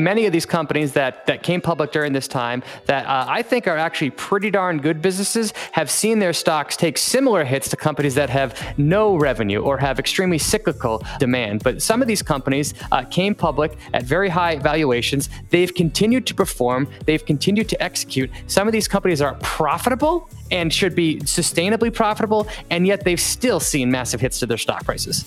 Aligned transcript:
Many 0.00 0.24
of 0.24 0.32
these 0.32 0.46
companies 0.46 0.94
that, 0.94 1.26
that 1.26 1.42
came 1.42 1.60
public 1.60 1.92
during 1.92 2.14
this 2.14 2.26
time 2.26 2.62
that 2.86 3.04
uh, 3.06 3.26
I 3.28 3.42
think 3.42 3.68
are 3.68 3.76
actually 3.76 4.10
pretty 4.10 4.50
darn 4.50 4.78
good 4.78 5.02
businesses 5.02 5.52
have 5.72 5.90
seen 5.90 6.18
their 6.18 6.32
stocks 6.32 6.74
take 6.74 6.96
similar 6.96 7.44
hits 7.44 7.68
to 7.68 7.76
companies 7.76 8.14
that 8.14 8.30
have 8.30 8.78
no 8.78 9.16
revenue 9.16 9.60
or 9.60 9.76
have 9.76 9.98
extremely 9.98 10.38
cyclical 10.38 11.04
demand. 11.18 11.62
But 11.62 11.82
some 11.82 12.00
of 12.00 12.08
these 12.08 12.22
companies 12.22 12.72
uh, 12.90 13.04
came 13.04 13.34
public 13.34 13.76
at 13.92 14.04
very 14.04 14.30
high 14.30 14.56
valuations. 14.56 15.28
They've 15.50 15.74
continued 15.74 16.26
to 16.28 16.34
perform, 16.34 16.88
they've 17.04 17.24
continued 17.24 17.68
to 17.68 17.82
execute. 17.82 18.30
Some 18.46 18.66
of 18.66 18.72
these 18.72 18.88
companies 18.88 19.20
are 19.20 19.34
profitable 19.42 20.30
and 20.50 20.72
should 20.72 20.94
be 20.94 21.18
sustainably 21.20 21.92
profitable, 21.92 22.48
and 22.70 22.86
yet 22.86 23.04
they've 23.04 23.20
still 23.20 23.60
seen 23.60 23.90
massive 23.90 24.20
hits 24.20 24.40
to 24.40 24.46
their 24.46 24.58
stock 24.58 24.84
prices. 24.84 25.26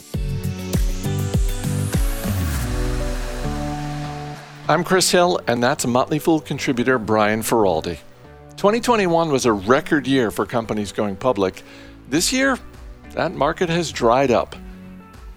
I'm 4.65 4.85
Chris 4.85 5.11
Hill, 5.11 5.41
and 5.45 5.61
that's 5.61 5.85
Motley 5.85 6.19
Fool 6.19 6.39
contributor 6.39 6.97
Brian 6.97 7.41
Feroldi. 7.41 7.97
2021 8.51 9.29
was 9.29 9.45
a 9.45 9.51
record 9.51 10.07
year 10.07 10.31
for 10.31 10.45
companies 10.45 10.93
going 10.93 11.17
public. 11.17 11.63
This 12.07 12.31
year, 12.31 12.57
that 13.11 13.33
market 13.33 13.67
has 13.67 13.91
dried 13.91 14.31
up. 14.31 14.55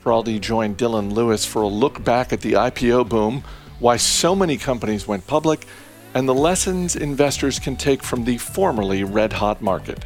Feroldi 0.05 0.41
joined 0.41 0.79
Dylan 0.79 1.13
Lewis 1.13 1.45
for 1.45 1.63
a 1.63 1.67
look 1.67 2.05
back 2.05 2.33
at 2.33 2.41
the 2.41 2.53
IPO 2.53 3.09
boom, 3.09 3.43
why 3.81 3.97
so 3.97 4.37
many 4.37 4.57
companies 4.57 5.09
went 5.09 5.27
public, 5.27 5.67
and 6.15 6.29
the 6.29 6.35
lessons 6.35 6.95
investors 6.95 7.59
can 7.59 7.75
take 7.75 8.05
from 8.05 8.25
the 8.25 8.39
formerly 8.39 9.03
red 9.03 9.33
hot 9.33 9.61
market. 9.61 10.05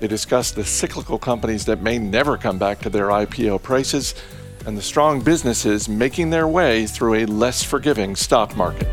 They 0.00 0.08
discuss 0.08 0.50
the 0.50 0.64
cyclical 0.64 1.18
companies 1.18 1.66
that 1.66 1.82
may 1.82 2.00
never 2.00 2.36
come 2.36 2.58
back 2.58 2.80
to 2.80 2.90
their 2.90 3.10
IPO 3.10 3.62
prices 3.62 4.16
and 4.66 4.76
the 4.76 4.82
strong 4.82 5.20
businesses 5.20 5.88
making 5.88 6.30
their 6.30 6.48
way 6.48 6.86
through 6.86 7.14
a 7.14 7.26
less 7.26 7.62
forgiving 7.62 8.16
stock 8.16 8.56
market. 8.56 8.88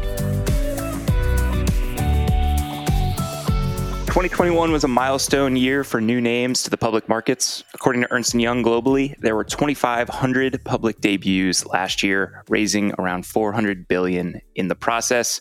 2021 4.18 4.72
was 4.72 4.84
a 4.84 4.88
milestone 4.88 5.56
year 5.56 5.84
for 5.84 6.02
new 6.02 6.20
names 6.20 6.64
to 6.64 6.72
the 6.72 6.78
public 6.78 7.08
markets. 7.08 7.64
According 7.76 8.02
to 8.02 8.12
Ernst 8.12 8.34
& 8.34 8.36
Young 8.36 8.64
globally, 8.64 9.16
there 9.20 9.36
were 9.36 9.44
2500 9.44 10.64
public 10.64 11.00
debuts 11.02 11.68
last 11.68 12.02
year, 12.02 12.44
raising 12.50 12.94
around 12.98 13.28
400 13.28 13.88
billion 13.88 14.42
in 14.56 14.70
the 14.70 14.76
process. 14.76 15.40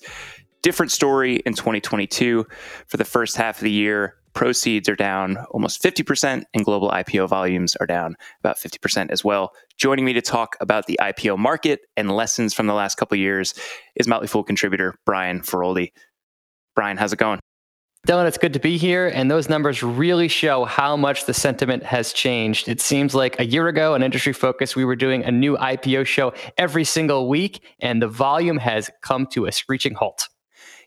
Different 0.61 0.93
story 0.93 1.37
in 1.47 1.55
2022. 1.55 2.47
For 2.87 2.97
the 2.99 3.05
first 3.07 3.39
half 3.39 3.57
of 3.57 3.63
the 3.63 3.71
year, 3.71 4.17
proceeds 4.37 4.89
are 4.89 4.95
down 4.95 5.39
almost 5.51 5.83
50%, 5.83 6.45
and 6.55 6.65
global 6.65 6.91
IPO 6.91 7.29
volumes 7.29 7.75
are 7.77 7.87
down 7.87 8.15
about 8.39 8.59
50% 8.59 9.11
as 9.11 9.25
well. 9.25 9.53
Joining 9.79 10.05
me 10.05 10.13
to 10.13 10.21
talk 10.21 10.57
about 10.61 10.87
the 10.87 10.99
IPO 11.03 11.39
market 11.39 11.81
and 11.97 12.15
lessons 12.15 12.55
from 12.55 12.67
the 12.67 12.75
last 12.75 12.97
couple 12.97 13.17
years 13.17 13.55
is 13.97 14.07
Motley 14.07 14.29
Fool 14.29 14.45
contributor 14.45 14.95
Brian 15.07 15.41
Feroldi. 15.41 15.91
Brian, 16.77 16.99
how's 16.99 17.15
it 17.15 17.19
going? 17.19 17.41
Dylan, 18.07 18.29
it's 18.29 18.39
good 18.39 18.53
to 18.53 18.61
be 18.61 18.77
here. 18.77 19.09
And 19.09 19.29
those 19.29 19.49
numbers 19.49 19.83
really 19.83 20.29
show 20.29 20.65
how 20.65 20.97
much 20.97 21.25
the 21.25 21.35
sentiment 21.35 21.83
has 21.83 22.13
changed. 22.13 22.69
It 22.69 22.81
seems 22.81 23.17
like 23.17 23.41
a 23.41 23.47
year 23.47 23.67
ago 23.67 23.95
an 23.95 24.03
Industry 24.05 24.33
Focus, 24.33 24.77
we 24.77 24.85
were 24.85 24.95
doing 24.95 25.25
a 25.25 25.33
new 25.33 25.57
IPO 25.57 26.07
show 26.07 26.33
every 26.57 26.85
single 26.85 27.29
week, 27.29 27.65
and 27.81 28.01
the 28.01 28.07
volume 28.07 28.59
has 28.59 28.91
come 29.03 29.27
to 29.29 29.47
a 29.47 29.53
screeching 29.53 29.95
halt 29.95 30.29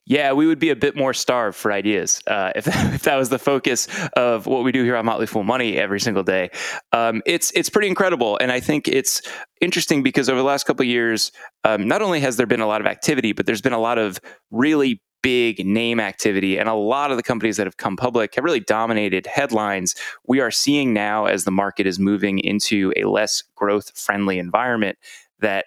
yeah, 0.10 0.34
we 0.34 0.48
would 0.48 0.58
be 0.58 0.72
a 0.72 0.76
bit 0.76 0.96
more 0.96 1.14
starved 1.14 1.56
for 1.56 1.72
ideas 1.72 2.22
uh, 2.26 2.52
if, 2.56 2.68
if 2.68 3.04
that 3.04 3.16
was 3.16 3.30
the 3.30 3.40
focus 3.40 3.88
of 4.14 4.48
what 4.48 4.64
we 4.64 4.72
do 4.74 4.84
here 4.84 4.98
on 4.98 5.06
Motley 5.06 5.28
Fool 5.28 5.44
Money 5.44 5.78
every 5.78 6.00
single 6.02 6.24
day. 6.24 6.50
Um, 6.92 7.22
it's 7.26 7.52
it's 7.52 7.70
pretty 7.70 7.88
incredible, 7.88 8.38
and 8.42 8.52
I 8.52 8.60
think 8.60 8.88
it's 8.88 9.22
interesting 9.62 10.04
because 10.04 10.28
over 10.28 10.40
the 10.40 10.46
last 10.46 10.66
couple 10.66 10.84
years, 10.84 11.32
um, 11.64 11.88
not 11.88 12.02
only 12.02 12.20
has 12.22 12.38
there 12.38 12.48
been 12.48 12.60
a 12.60 12.68
lot 12.68 12.82
of 12.82 12.88
activity, 12.88 13.32
but 13.32 13.46
there's 13.46 13.62
been 13.62 13.72
a 13.72 13.80
lot 13.80 13.98
of 13.98 14.20
really 14.52 15.02
big 15.22 15.66
name 15.66 16.00
activity 16.00 16.58
and 16.58 16.70
a 16.70 16.74
lot 16.74 17.12
of 17.12 17.18
the 17.18 17.24
companies 17.24 17.58
that 17.58 17.68
have 17.68 17.76
come 17.76 17.98
public 17.98 18.34
have 18.36 18.44
really 18.46 18.62
dominated 18.62 19.28
headlines 19.28 19.94
we 20.30 20.40
are 20.40 20.50
seeing 20.50 20.94
now 20.94 21.26
as 21.26 21.44
the 21.44 21.52
market 21.52 21.86
is 21.86 22.00
moving 22.00 22.40
into 22.40 22.94
a 22.96 23.04
less 23.04 23.44
growth 23.54 23.92
friendly 24.00 24.40
environment 24.40 24.98
that 25.42 25.66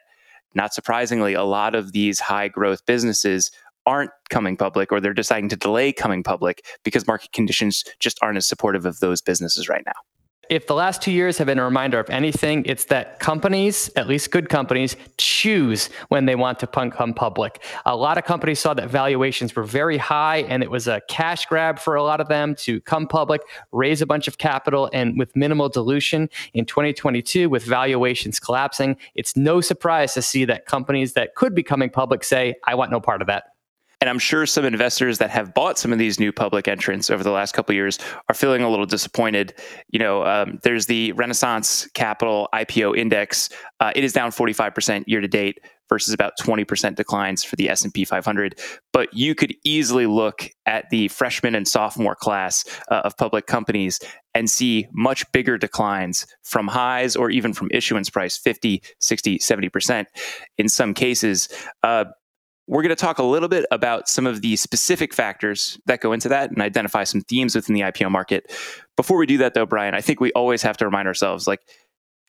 not 0.55 0.73
surprisingly 0.73 1.35
a 1.35 1.45
lot 1.45 1.75
of 1.75 1.93
these 1.93 2.19
high 2.19 2.49
growth 2.49 2.87
businesses 2.87 3.51
aren't 3.87 4.11
coming 4.31 4.57
public 4.57 4.93
or 4.93 5.01
they're 5.01 5.15
deciding 5.15 5.49
to 5.51 5.57
delay 5.57 5.93
coming 5.93 6.23
public 6.23 6.65
because 6.85 7.07
market 7.07 7.33
conditions 7.33 7.85
just 8.01 8.19
aren't 8.23 8.37
as 8.37 8.47
supportive 8.47 8.87
of 8.87 9.01
those 9.01 9.21
businesses 9.21 9.69
right 9.69 9.83
now. 9.87 9.93
If 10.51 10.67
the 10.67 10.75
last 10.75 11.01
two 11.01 11.13
years 11.13 11.39
have 11.39 11.47
been 11.47 11.59
a 11.59 11.65
reminder 11.65 11.99
of 11.99 12.11
anything, 12.11 12.65
it's 12.67 12.85
that 12.87 13.21
companies, 13.21 13.89
at 13.97 14.07
least 14.07 14.31
good 14.33 14.51
companies, 14.51 14.97
choose 15.17 15.89
when 16.09 16.27
they 16.27 16.35
want 16.35 16.59
to 16.59 16.67
come 16.67 17.15
public. 17.15 17.63
A 17.87 17.97
lot 17.97 18.19
of 18.19 18.25
companies 18.25 18.59
saw 18.59 18.75
that 18.75 18.91
valuations 18.91 19.57
were 19.57 19.63
very 19.63 19.97
high 19.97 20.39
and 20.49 20.63
it 20.63 20.71
was 20.71 20.89
a 20.89 21.01
cash 21.09 21.47
grab 21.47 21.79
for 21.79 21.95
a 21.95 22.03
lot 22.03 22.21
of 22.21 22.29
them 22.29 22.55
to 22.57 22.83
come 22.83 23.07
public, 23.07 23.41
raise 23.71 24.03
a 24.03 24.07
bunch 24.07 24.29
of 24.29 24.37
capital, 24.37 24.91
and 24.93 25.17
with 25.17 25.35
minimal 25.35 25.71
dilution 25.71 26.29
in 26.53 26.67
2022, 26.67 27.49
with 27.49 27.65
valuations 27.65 28.39
collapsing, 28.39 28.99
it's 29.15 29.37
no 29.37 29.63
surprise 29.63 30.13
to 30.13 30.21
see 30.21 30.45
that 30.45 30.67
companies 30.67 31.15
that 31.15 31.35
could 31.35 31.55
be 31.55 31.63
coming 31.63 31.89
public 31.89 32.25
say, 32.25 32.57
I 32.65 32.75
want 32.75 32.91
no 32.91 33.01
part 33.01 33.23
of 33.23 33.29
that. 33.29 33.52
And 34.03 34.09
I'm 34.11 34.19
sure 34.19 34.47
some 34.47 34.65
investors 34.65 35.19
that 35.19 35.31
have 35.31 35.55
bought 35.55 35.79
some 35.79 35.93
of 35.93 35.99
these 36.01 36.19
new 36.19 36.33
public 36.33 36.67
entrants 36.67 37.09
over 37.09 37.23
the 37.23 37.31
last 37.31 37.53
couple 37.53 37.73
years 37.73 38.01
are 38.29 38.35
feeling 38.35 38.61
a 38.61 38.69
little 38.69 38.85
disappointed. 38.85 39.55
You 39.91 40.01
know, 40.01 40.25
um, 40.27 40.59
there's 40.65 40.87
the 40.87 41.13
Renaissance 41.13 41.87
Capital 41.95 42.49
IPO 42.53 42.99
Index. 42.99 43.49
Uh, 43.79 43.93
it 43.95 44.03
is 44.03 44.13
down 44.13 44.33
45% 44.33 45.05
year 45.07 45.21
to 45.21 45.29
date 45.29 45.61
versus 45.89 46.13
about 46.13 46.33
20% 46.41 46.97
declines 46.97 47.45
for 47.45 47.55
the 47.55 47.71
S&P 47.71 48.05
500. 48.05 48.59
But 48.93 49.15
you 49.15 49.37
could 49.37 49.55
easily 49.63 50.07
look 50.07 50.49
at 50.67 50.91
the 50.91 51.07
freshman 51.07 51.55
and 51.55 51.69
sophomore 51.69 52.17
class 52.17 52.65
uh, 52.91 53.03
of 53.05 53.17
public 53.17 53.47
companies 53.47 54.01
and 54.35 54.51
see 54.51 54.89
much 54.93 55.31
bigger 55.31 55.59
declines 55.59 56.27
from 56.43 56.67
highs 56.67 57.15
or 57.15 57.31
even 57.31 57.53
from 57.53 57.69
issuance 57.71 58.11
price 58.11 58.37
50 58.37 58.83
60 58.99 59.39
70% 59.39 60.07
in 60.59 60.69
some 60.69 60.95
cases 60.95 61.49
uh, 61.83 62.05
we're 62.67 62.83
going 62.83 62.91
to 62.91 62.97
talk 62.97 63.19
a 63.19 63.25
little 63.25 63.49
bit 63.49 63.67
about 63.71 64.09
some 64.09 64.27
of 64.27 64.41
the 64.41 64.57
specific 64.57 65.13
factors 65.13 65.79
that 65.87 66.01
go 66.01 66.13
into 66.13 66.29
that 66.29 66.51
and 66.51 66.63
identify 66.63 67.05
some 67.05 67.21
themes 67.23 67.55
within 67.55 67.75
the 67.75 67.81
IPO 67.81 68.11
market. 68.11 68.53
Before 68.97 69.19
we 69.19 69.27
do 69.27 69.39
that, 69.39 69.55
though, 69.55 69.67
Brian, 69.67 69.95
I 69.95 70.01
think 70.01 70.21
we 70.21 70.33
always 70.33 70.63
have 70.63 70.77
to 70.79 70.85
remind 70.85 71.09
ourselves 71.09 71.47
like 71.47 71.61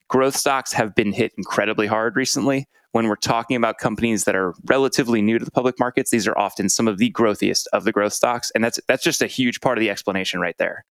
growth 0.10 0.36
stocks 0.36 0.74
have 0.74 0.96
been 0.96 1.12
hit 1.12 1.34
incredibly 1.38 1.88
hard 1.88 2.16
recently. 2.16 2.66
When 2.92 3.08
we're 3.08 3.16
talking 3.16 3.58
about 3.58 3.80
companies 3.80 4.26
that 4.26 4.36
are 4.36 4.54
relatively 4.66 5.22
new 5.22 5.40
to 5.40 5.46
the 5.46 5.52
public 5.52 5.80
markets, 5.80 6.12
these 6.12 6.28
are 6.28 6.38
often 6.38 6.70
some 6.70 6.88
of 6.88 7.00
the 7.00 7.12
growthiest 7.12 7.66
of 7.74 7.86
the 7.86 7.92
growth 7.92 8.14
stocks. 8.14 8.52
And 8.54 8.64
that's 8.64 8.80
that's 8.88 9.04
just 9.04 9.22
a 9.22 9.28
huge 9.28 9.62
part 9.62 9.78
of 9.78 9.82
the 9.82 9.90
explanation 9.90 10.40
right 10.40 10.56
there. 10.60 10.86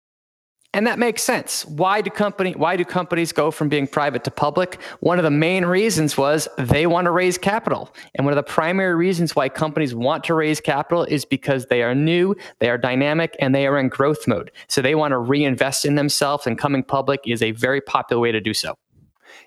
And 0.71 0.85
that 0.85 0.99
makes 0.99 1.23
sense. 1.23 1.65
Why 1.65 2.01
do 2.01 2.11
company 2.11 2.53
why 2.53 2.77
do 2.77 2.85
companies 2.85 3.31
go 3.31 3.49
from 3.49 3.69
being 3.69 3.87
private 3.87 4.23
to 4.25 4.31
public? 4.31 4.79
One 4.99 5.17
of 5.17 5.23
the 5.23 5.31
main 5.31 5.65
reasons 5.65 6.15
was 6.15 6.47
they 6.59 6.85
want 6.85 7.05
to 7.05 7.11
raise 7.11 7.39
capital. 7.39 7.93
And 8.13 8.23
one 8.23 8.33
of 8.33 8.35
the 8.35 8.43
primary 8.43 8.93
reasons 8.93 9.35
why 9.35 9.49
companies 9.49 9.95
want 9.95 10.23
to 10.25 10.35
raise 10.35 10.61
capital 10.61 11.05
is 11.05 11.25
because 11.25 11.65
they 11.65 11.81
are 11.81 11.95
new, 11.95 12.35
they 12.59 12.69
are 12.69 12.77
dynamic, 12.77 13.35
and 13.39 13.55
they 13.55 13.65
are 13.65 13.79
in 13.79 13.89
growth 13.89 14.27
mode. 14.27 14.51
So 14.67 14.83
they 14.83 14.93
want 14.93 15.13
to 15.13 15.17
reinvest 15.17 15.85
in 15.85 15.95
themselves 15.95 16.45
and 16.45 16.55
coming 16.55 16.83
public 16.83 17.21
is 17.25 17.41
a 17.41 17.51
very 17.51 17.81
popular 17.81 18.21
way 18.21 18.31
to 18.31 18.39
do 18.39 18.53
so. 18.53 18.77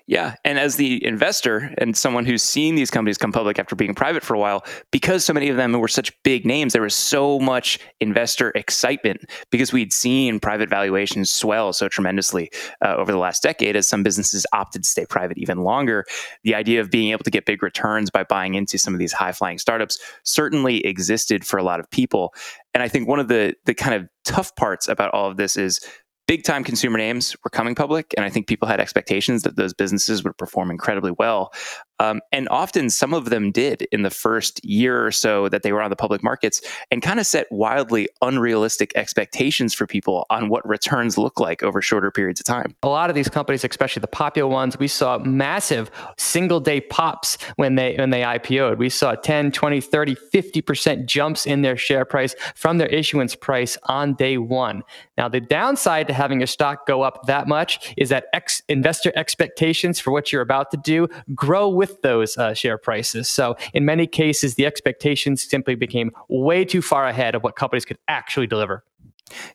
Yeah. 0.05 0.35
And 0.43 0.59
as 0.59 0.75
the 0.75 1.03
investor 1.05 1.73
and 1.77 1.95
someone 1.95 2.25
who's 2.25 2.43
seen 2.43 2.75
these 2.75 2.91
companies 2.91 3.17
come 3.17 3.31
public 3.31 3.57
after 3.57 3.73
being 3.73 3.95
private 3.95 4.21
for 4.21 4.33
a 4.33 4.39
while, 4.39 4.65
because 4.91 5.23
so 5.23 5.33
many 5.33 5.47
of 5.47 5.55
them 5.55 5.71
were 5.71 5.87
such 5.87 6.11
big 6.23 6.45
names, 6.45 6.73
there 6.73 6.81
was 6.81 6.93
so 6.93 7.39
much 7.39 7.79
investor 8.01 8.51
excitement 8.53 9.21
because 9.49 9.71
we'd 9.71 9.93
seen 9.93 10.41
private 10.41 10.69
valuations 10.69 11.31
swell 11.31 11.71
so 11.71 11.87
tremendously 11.87 12.51
uh, 12.83 12.95
over 12.95 13.13
the 13.13 13.17
last 13.17 13.41
decade 13.41 13.77
as 13.77 13.87
some 13.87 14.03
businesses 14.03 14.45
opted 14.51 14.83
to 14.83 14.89
stay 14.89 15.05
private 15.05 15.37
even 15.37 15.59
longer. 15.59 16.03
The 16.43 16.53
idea 16.53 16.81
of 16.81 16.91
being 16.91 17.11
able 17.11 17.23
to 17.23 17.31
get 17.31 17.45
big 17.45 17.63
returns 17.63 18.11
by 18.11 18.23
buying 18.23 18.55
into 18.55 18.77
some 18.77 18.93
of 18.93 18.99
these 18.99 19.13
high 19.13 19.31
flying 19.31 19.57
startups 19.57 19.99
certainly 20.23 20.85
existed 20.85 21.45
for 21.45 21.57
a 21.57 21.63
lot 21.63 21.79
of 21.79 21.89
people. 21.91 22.33
And 22.73 22.83
I 22.83 22.89
think 22.89 23.07
one 23.07 23.19
of 23.19 23.29
the 23.29 23.53
the 23.65 23.73
kind 23.73 23.93
of 23.93 24.09
tough 24.25 24.55
parts 24.55 24.87
about 24.87 25.11
all 25.13 25.29
of 25.29 25.37
this 25.37 25.55
is 25.55 25.79
big 26.27 26.43
time 26.43 26.63
consumer 26.63 26.97
names 26.97 27.35
were 27.43 27.49
coming 27.49 27.75
public, 27.75 28.13
and 28.15 28.25
I 28.25 28.29
think 28.29 28.47
people 28.47 28.67
had 28.67 28.79
expectations 28.79 29.43
that 29.43 29.55
those 29.55 29.73
businesses 29.73 30.23
would 30.23 30.37
perform 30.37 30.71
incredibly 30.71 31.11
well. 31.17 31.51
Um, 31.99 32.21
and 32.31 32.49
often 32.49 32.89
some 32.89 33.13
of 33.13 33.29
them 33.29 33.51
did 33.51 33.83
in 33.91 34.01
the 34.01 34.09
first 34.09 34.63
year 34.65 35.05
or 35.05 35.11
so 35.11 35.47
that 35.49 35.63
they 35.63 35.71
were 35.71 35.81
on 35.81 35.89
the 35.89 35.95
public 35.95 36.23
markets 36.23 36.61
and 36.91 37.01
kind 37.01 37.19
of 37.19 37.25
set 37.25 37.51
wildly 37.51 38.09
unrealistic 38.21 38.91
expectations 38.95 39.73
for 39.73 39.85
people 39.85 40.25
on 40.29 40.49
what 40.49 40.67
returns 40.67 41.17
look 41.17 41.39
like 41.39 41.63
over 41.63 41.81
shorter 41.81 42.11
periods 42.11 42.39
of 42.39 42.45
time. 42.45 42.75
A 42.83 42.87
lot 42.87 43.09
of 43.09 43.15
these 43.15 43.29
companies, 43.29 43.63
especially 43.63 44.01
the 44.01 44.07
popular 44.07 44.49
ones, 44.49 44.77
we 44.77 44.87
saw 44.87 45.17
massive 45.19 45.91
single 46.17 46.59
day 46.59 46.81
pops 46.81 47.37
when 47.55 47.75
they 47.75 47.95
when 47.95 48.09
they 48.09 48.21
IPO'd. 48.21 48.79
We 48.79 48.89
saw 48.89 49.15
10, 49.15 49.51
20, 49.51 49.81
30, 49.81 50.15
50% 50.33 51.05
jumps 51.05 51.45
in 51.45 51.61
their 51.61 51.77
share 51.77 52.05
price 52.05 52.35
from 52.55 52.77
their 52.77 52.87
issuance 52.87 53.35
price 53.35 53.77
on 53.83 54.15
day 54.15 54.37
one. 54.37 54.83
Now, 55.17 55.29
the 55.29 55.39
downside 55.39 56.07
to 56.07 56.13
having 56.13 56.39
your 56.39 56.47
stock 56.47 56.87
go 56.87 57.01
up 57.03 57.27
that 57.27 57.47
much 57.47 57.93
is 57.97 58.09
that 58.09 58.25
ex- 58.33 58.61
investor 58.67 59.11
expectations 59.15 59.99
for 59.99 60.11
what 60.11 60.31
you're 60.31 60.41
about 60.41 60.71
to 60.71 60.77
do 60.77 61.07
grow 61.35 61.69
with 61.69 61.82
with 61.83 62.01
those 62.01 62.37
uh, 62.37 62.53
share 62.53 62.77
prices. 62.77 63.29
So 63.29 63.57
in 63.73 63.83
many 63.83 64.07
cases, 64.07 64.55
the 64.55 64.65
expectations 64.65 65.43
simply 65.43 65.75
became 65.75 66.11
way 66.29 66.63
too 66.63 66.81
far 66.81 67.07
ahead 67.07 67.35
of 67.35 67.43
what 67.43 67.57
companies 67.57 67.83
could 67.83 67.97
actually 68.07 68.47
deliver. 68.47 68.85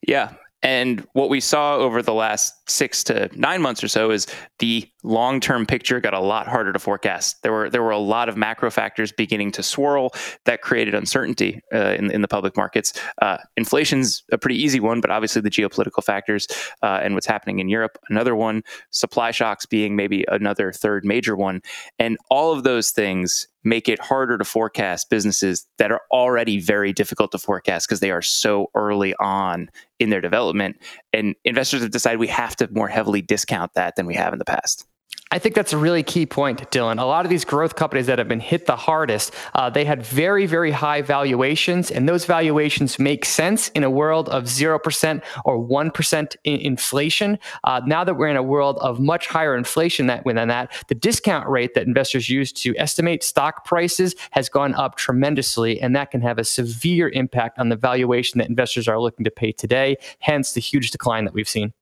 Yeah, 0.06 0.34
and 0.62 1.06
what 1.12 1.28
we 1.28 1.40
saw 1.40 1.76
over 1.76 2.02
the 2.02 2.14
last 2.14 2.68
six 2.68 3.04
to 3.04 3.30
nine 3.34 3.62
months 3.62 3.82
or 3.82 3.88
so 3.88 4.10
is 4.10 4.26
the 4.58 4.88
long-term 5.04 5.64
picture 5.66 6.00
got 6.00 6.14
a 6.14 6.20
lot 6.20 6.48
harder 6.48 6.72
to 6.72 6.78
forecast. 6.78 7.42
There 7.42 7.52
were 7.52 7.70
there 7.70 7.82
were 7.82 7.92
a 7.92 7.98
lot 7.98 8.28
of 8.28 8.36
macro 8.36 8.70
factors 8.70 9.12
beginning 9.12 9.52
to 9.52 9.62
swirl 9.62 10.10
that 10.44 10.62
created 10.62 10.94
uncertainty 10.94 11.60
uh, 11.72 11.94
in 11.98 12.10
in 12.10 12.22
the 12.22 12.28
public 12.28 12.56
markets. 12.56 12.92
Uh, 13.22 13.38
inflation's 13.56 14.24
a 14.32 14.38
pretty 14.38 14.60
easy 14.60 14.80
one, 14.80 15.00
but 15.00 15.10
obviously 15.10 15.42
the 15.42 15.50
geopolitical 15.50 16.02
factors 16.02 16.48
uh, 16.82 17.00
and 17.02 17.14
what's 17.14 17.26
happening 17.26 17.60
in 17.60 17.68
Europe, 17.68 17.96
another 18.08 18.34
one. 18.34 18.62
Supply 18.90 19.30
shocks 19.30 19.64
being 19.64 19.94
maybe 19.94 20.24
another 20.28 20.72
third 20.72 21.04
major 21.04 21.36
one, 21.36 21.62
and 21.98 22.18
all 22.30 22.52
of 22.52 22.64
those 22.64 22.90
things 22.90 23.46
make 23.64 23.88
it 23.88 24.00
harder 24.00 24.38
to 24.38 24.44
forecast 24.44 25.10
businesses 25.10 25.66
that 25.78 25.90
are 25.90 26.02
already 26.10 26.60
very 26.60 26.92
difficult 26.92 27.32
to 27.32 27.38
forecast 27.38 27.88
because 27.88 28.00
they 28.00 28.10
are 28.10 28.22
so 28.22 28.70
early 28.74 29.14
on 29.20 29.68
in 29.98 30.10
their 30.10 30.20
development. 30.20 30.76
And 31.12 31.34
investors 31.44 31.82
have 31.82 31.90
decided 31.90 32.20
we 32.20 32.28
have 32.28 32.56
to 32.56 32.68
more 32.70 32.88
heavily 32.88 33.22
discount 33.22 33.74
that 33.74 33.96
than 33.96 34.06
we 34.06 34.14
have 34.14 34.32
in 34.32 34.38
the 34.38 34.44
past. 34.44 34.86
I 35.30 35.38
think 35.38 35.54
that's 35.54 35.74
a 35.74 35.78
really 35.78 36.02
key 36.02 36.24
point, 36.24 36.70
Dylan. 36.70 36.98
A 36.98 37.04
lot 37.04 37.26
of 37.26 37.30
these 37.30 37.44
growth 37.44 37.76
companies 37.76 38.06
that 38.06 38.18
have 38.18 38.28
been 38.28 38.40
hit 38.40 38.64
the 38.64 38.76
hardest, 38.76 39.34
uh, 39.54 39.68
they 39.68 39.84
had 39.84 40.02
very, 40.02 40.46
very 40.46 40.70
high 40.70 41.02
valuations, 41.02 41.90
and 41.90 42.08
those 42.08 42.24
valuations 42.24 42.98
make 42.98 43.26
sense 43.26 43.68
in 43.70 43.84
a 43.84 43.90
world 43.90 44.30
of 44.30 44.44
0% 44.44 45.22
or 45.44 45.58
1% 45.58 46.36
in 46.44 46.60
inflation. 46.60 47.38
Uh, 47.62 47.82
now 47.84 48.04
that 48.04 48.14
we're 48.14 48.28
in 48.28 48.38
a 48.38 48.42
world 48.42 48.78
of 48.78 49.00
much 49.00 49.26
higher 49.26 49.54
inflation 49.54 50.06
that, 50.06 50.24
than 50.24 50.48
that, 50.48 50.72
the 50.88 50.94
discount 50.94 51.46
rate 51.46 51.74
that 51.74 51.86
investors 51.86 52.30
use 52.30 52.50
to 52.50 52.74
estimate 52.78 53.22
stock 53.22 53.66
prices 53.66 54.14
has 54.30 54.48
gone 54.48 54.74
up 54.76 54.96
tremendously, 54.96 55.78
and 55.78 55.94
that 55.94 56.10
can 56.10 56.22
have 56.22 56.38
a 56.38 56.44
severe 56.44 57.10
impact 57.10 57.58
on 57.58 57.68
the 57.68 57.76
valuation 57.76 58.38
that 58.38 58.48
investors 58.48 58.88
are 58.88 58.98
looking 58.98 59.24
to 59.24 59.30
pay 59.30 59.52
today, 59.52 59.98
hence 60.20 60.52
the 60.52 60.60
huge 60.60 60.90
decline 60.90 61.26
that 61.26 61.34
we've 61.34 61.48
seen. 61.48 61.74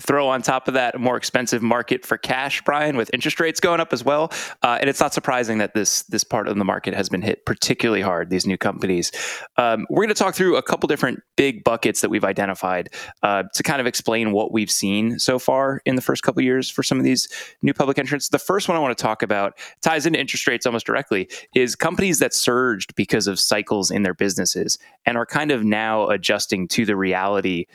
Throw 0.00 0.28
on 0.28 0.42
top 0.42 0.68
of 0.68 0.74
that 0.74 0.94
a 0.94 0.98
more 0.98 1.16
expensive 1.16 1.62
market 1.62 2.04
for 2.04 2.16
cash, 2.16 2.62
Brian, 2.62 2.96
with 2.96 3.10
interest 3.12 3.38
rates 3.40 3.60
going 3.60 3.80
up 3.80 3.92
as 3.92 4.04
well. 4.04 4.32
Uh, 4.62 4.78
and 4.80 4.88
it's 4.88 5.00
not 5.00 5.12
surprising 5.12 5.58
that 5.58 5.74
this 5.74 6.02
this 6.04 6.24
part 6.24 6.48
of 6.48 6.56
the 6.56 6.64
market 6.64 6.94
has 6.94 7.08
been 7.08 7.22
hit 7.22 7.44
particularly 7.44 8.00
hard. 8.00 8.30
These 8.30 8.46
new 8.46 8.56
companies. 8.56 9.12
Um, 9.56 9.86
we're 9.90 10.02
going 10.02 10.14
to 10.14 10.14
talk 10.14 10.34
through 10.34 10.56
a 10.56 10.62
couple 10.62 10.86
different 10.86 11.20
big 11.36 11.64
buckets 11.64 12.00
that 12.00 12.10
we've 12.10 12.24
identified 12.24 12.90
uh, 13.22 13.44
to 13.54 13.62
kind 13.62 13.80
of 13.80 13.86
explain 13.86 14.32
what 14.32 14.52
we've 14.52 14.70
seen 14.70 15.18
so 15.18 15.38
far 15.38 15.82
in 15.84 15.96
the 15.96 16.02
first 16.02 16.22
couple 16.22 16.42
years 16.42 16.70
for 16.70 16.82
some 16.82 16.98
of 16.98 17.04
these 17.04 17.28
new 17.62 17.74
public 17.74 17.98
entrants. 17.98 18.28
The 18.28 18.38
first 18.38 18.68
one 18.68 18.76
I 18.76 18.80
want 18.80 18.96
to 18.96 19.02
talk 19.02 19.22
about 19.22 19.58
ties 19.82 20.06
into 20.06 20.18
interest 20.18 20.46
rates 20.46 20.66
almost 20.66 20.86
directly. 20.86 21.28
Is 21.54 21.74
companies 21.74 22.18
that 22.20 22.34
surged 22.34 22.94
because 22.94 23.26
of 23.26 23.38
cycles 23.38 23.90
in 23.90 24.02
their 24.02 24.14
businesses 24.14 24.78
and 25.04 25.16
are 25.16 25.26
kind 25.26 25.50
of 25.50 25.64
now 25.64 26.08
adjusting 26.08 26.68
to 26.68 26.84
the 26.84 26.96
reality 26.96 27.66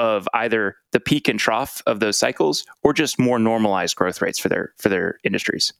of 0.00 0.26
either 0.32 0.76
the 0.92 0.98
peak 0.98 1.28
and 1.28 1.38
trough 1.38 1.82
of 1.86 2.00
those 2.00 2.18
cycles 2.18 2.64
or 2.82 2.94
just 2.94 3.18
more 3.18 3.38
normalized 3.38 3.94
growth 3.94 4.22
rates 4.22 4.38
for 4.38 4.48
their 4.48 4.72
for 4.78 4.88
their 4.88 5.18
industries 5.24 5.74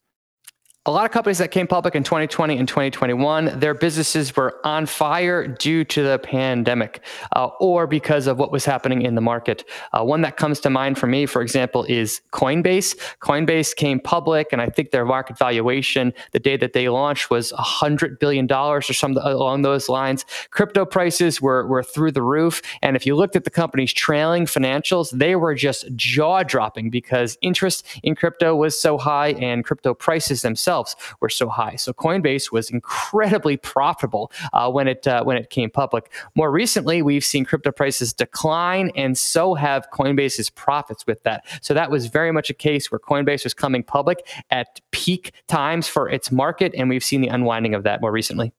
a 0.86 0.90
lot 0.90 1.04
of 1.04 1.10
companies 1.10 1.36
that 1.36 1.50
came 1.50 1.66
public 1.66 1.94
in 1.94 2.02
2020 2.02 2.56
and 2.56 2.66
2021, 2.66 3.58
their 3.60 3.74
businesses 3.74 4.34
were 4.34 4.58
on 4.64 4.86
fire 4.86 5.46
due 5.46 5.84
to 5.84 6.02
the 6.02 6.18
pandemic 6.18 7.04
uh, 7.36 7.48
or 7.60 7.86
because 7.86 8.26
of 8.26 8.38
what 8.38 8.50
was 8.50 8.64
happening 8.64 9.02
in 9.02 9.14
the 9.14 9.20
market. 9.20 9.68
Uh, 9.92 10.02
one 10.02 10.22
that 10.22 10.38
comes 10.38 10.58
to 10.58 10.70
mind 10.70 10.96
for 10.96 11.06
me, 11.06 11.26
for 11.26 11.42
example, 11.42 11.84
is 11.84 12.22
Coinbase. 12.32 12.96
Coinbase 13.18 13.76
came 13.76 14.00
public, 14.00 14.54
and 14.54 14.62
I 14.62 14.70
think 14.70 14.90
their 14.90 15.04
market 15.04 15.36
valuation 15.36 16.14
the 16.32 16.38
day 16.38 16.56
that 16.56 16.72
they 16.72 16.88
launched 16.88 17.28
was 17.28 17.52
$100 17.52 18.18
billion 18.18 18.50
or 18.50 18.80
something 18.80 19.22
along 19.22 19.60
those 19.60 19.90
lines. 19.90 20.24
Crypto 20.50 20.86
prices 20.86 21.42
were, 21.42 21.66
were 21.66 21.82
through 21.82 22.12
the 22.12 22.22
roof. 22.22 22.62
And 22.80 22.96
if 22.96 23.04
you 23.04 23.16
looked 23.16 23.36
at 23.36 23.44
the 23.44 23.50
company's 23.50 23.92
trailing 23.92 24.46
financials, 24.46 25.10
they 25.10 25.36
were 25.36 25.54
just 25.54 25.94
jaw 25.94 26.42
dropping 26.42 26.88
because 26.88 27.36
interest 27.42 27.84
in 28.02 28.14
crypto 28.14 28.56
was 28.56 28.80
so 28.80 28.96
high 28.96 29.32
and 29.32 29.62
crypto 29.62 29.92
prices 29.92 30.40
themselves 30.40 30.69
themselves 30.70 30.96
were 31.20 31.28
so 31.28 31.48
high. 31.48 31.76
So 31.76 31.92
Coinbase 31.92 32.52
was 32.52 32.70
incredibly 32.70 33.56
profitable 33.56 34.30
uh, 34.52 34.70
when 34.70 34.86
it 34.88 35.06
uh, 35.06 35.24
when 35.24 35.36
it 35.36 35.50
came 35.50 35.70
public. 35.70 36.12
More 36.36 36.50
recently, 36.50 37.02
we've 37.02 37.24
seen 37.24 37.44
crypto 37.44 37.72
prices 37.72 38.12
decline, 38.12 38.90
and 38.94 39.18
so 39.18 39.54
have 39.54 39.88
Coinbase's 39.92 40.50
profits 40.50 41.06
with 41.06 41.22
that. 41.24 41.44
So 41.60 41.74
that 41.74 41.90
was 41.90 42.06
very 42.06 42.32
much 42.32 42.50
a 42.50 42.54
case 42.54 42.90
where 42.90 43.00
Coinbase 43.00 43.44
was 43.44 43.54
coming 43.54 43.82
public 43.82 44.18
at 44.50 44.80
peak 44.92 45.32
times 45.48 45.88
for 45.88 46.08
its 46.08 46.30
market, 46.30 46.72
and 46.76 46.88
we've 46.88 47.04
seen 47.04 47.20
the 47.20 47.28
unwinding 47.28 47.74
of 47.74 47.82
that 47.82 48.00
more 48.00 48.12
recently. 48.12 48.52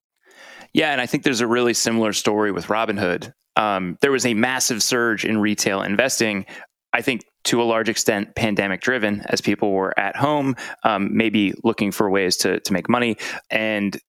Yeah, 0.73 0.91
and 0.91 1.01
I 1.01 1.05
think 1.05 1.23
there's 1.23 1.41
a 1.41 1.47
really 1.47 1.73
similar 1.73 2.13
story 2.13 2.51
with 2.51 2.67
Robinhood. 2.67 3.33
Um, 3.57 3.97
there 4.01 4.11
was 4.11 4.25
a 4.25 4.33
massive 4.33 4.81
surge 4.81 5.25
in 5.25 5.37
retail 5.37 5.81
investing. 5.81 6.45
I 6.93 7.01
think 7.01 7.25
to 7.45 7.61
a 7.61 7.63
large 7.63 7.89
extent 7.89 8.35
pandemic 8.35 8.81
driven 8.81 9.21
as 9.27 9.41
people 9.41 9.71
were 9.71 9.97
at 9.99 10.15
home, 10.15 10.55
um, 10.83 11.15
maybe 11.15 11.53
looking 11.63 11.91
for 11.91 12.09
ways 12.09 12.37
to, 12.37 12.59
to 12.61 12.73
make 12.73 12.89
money. 12.89 13.17
And 13.49 13.99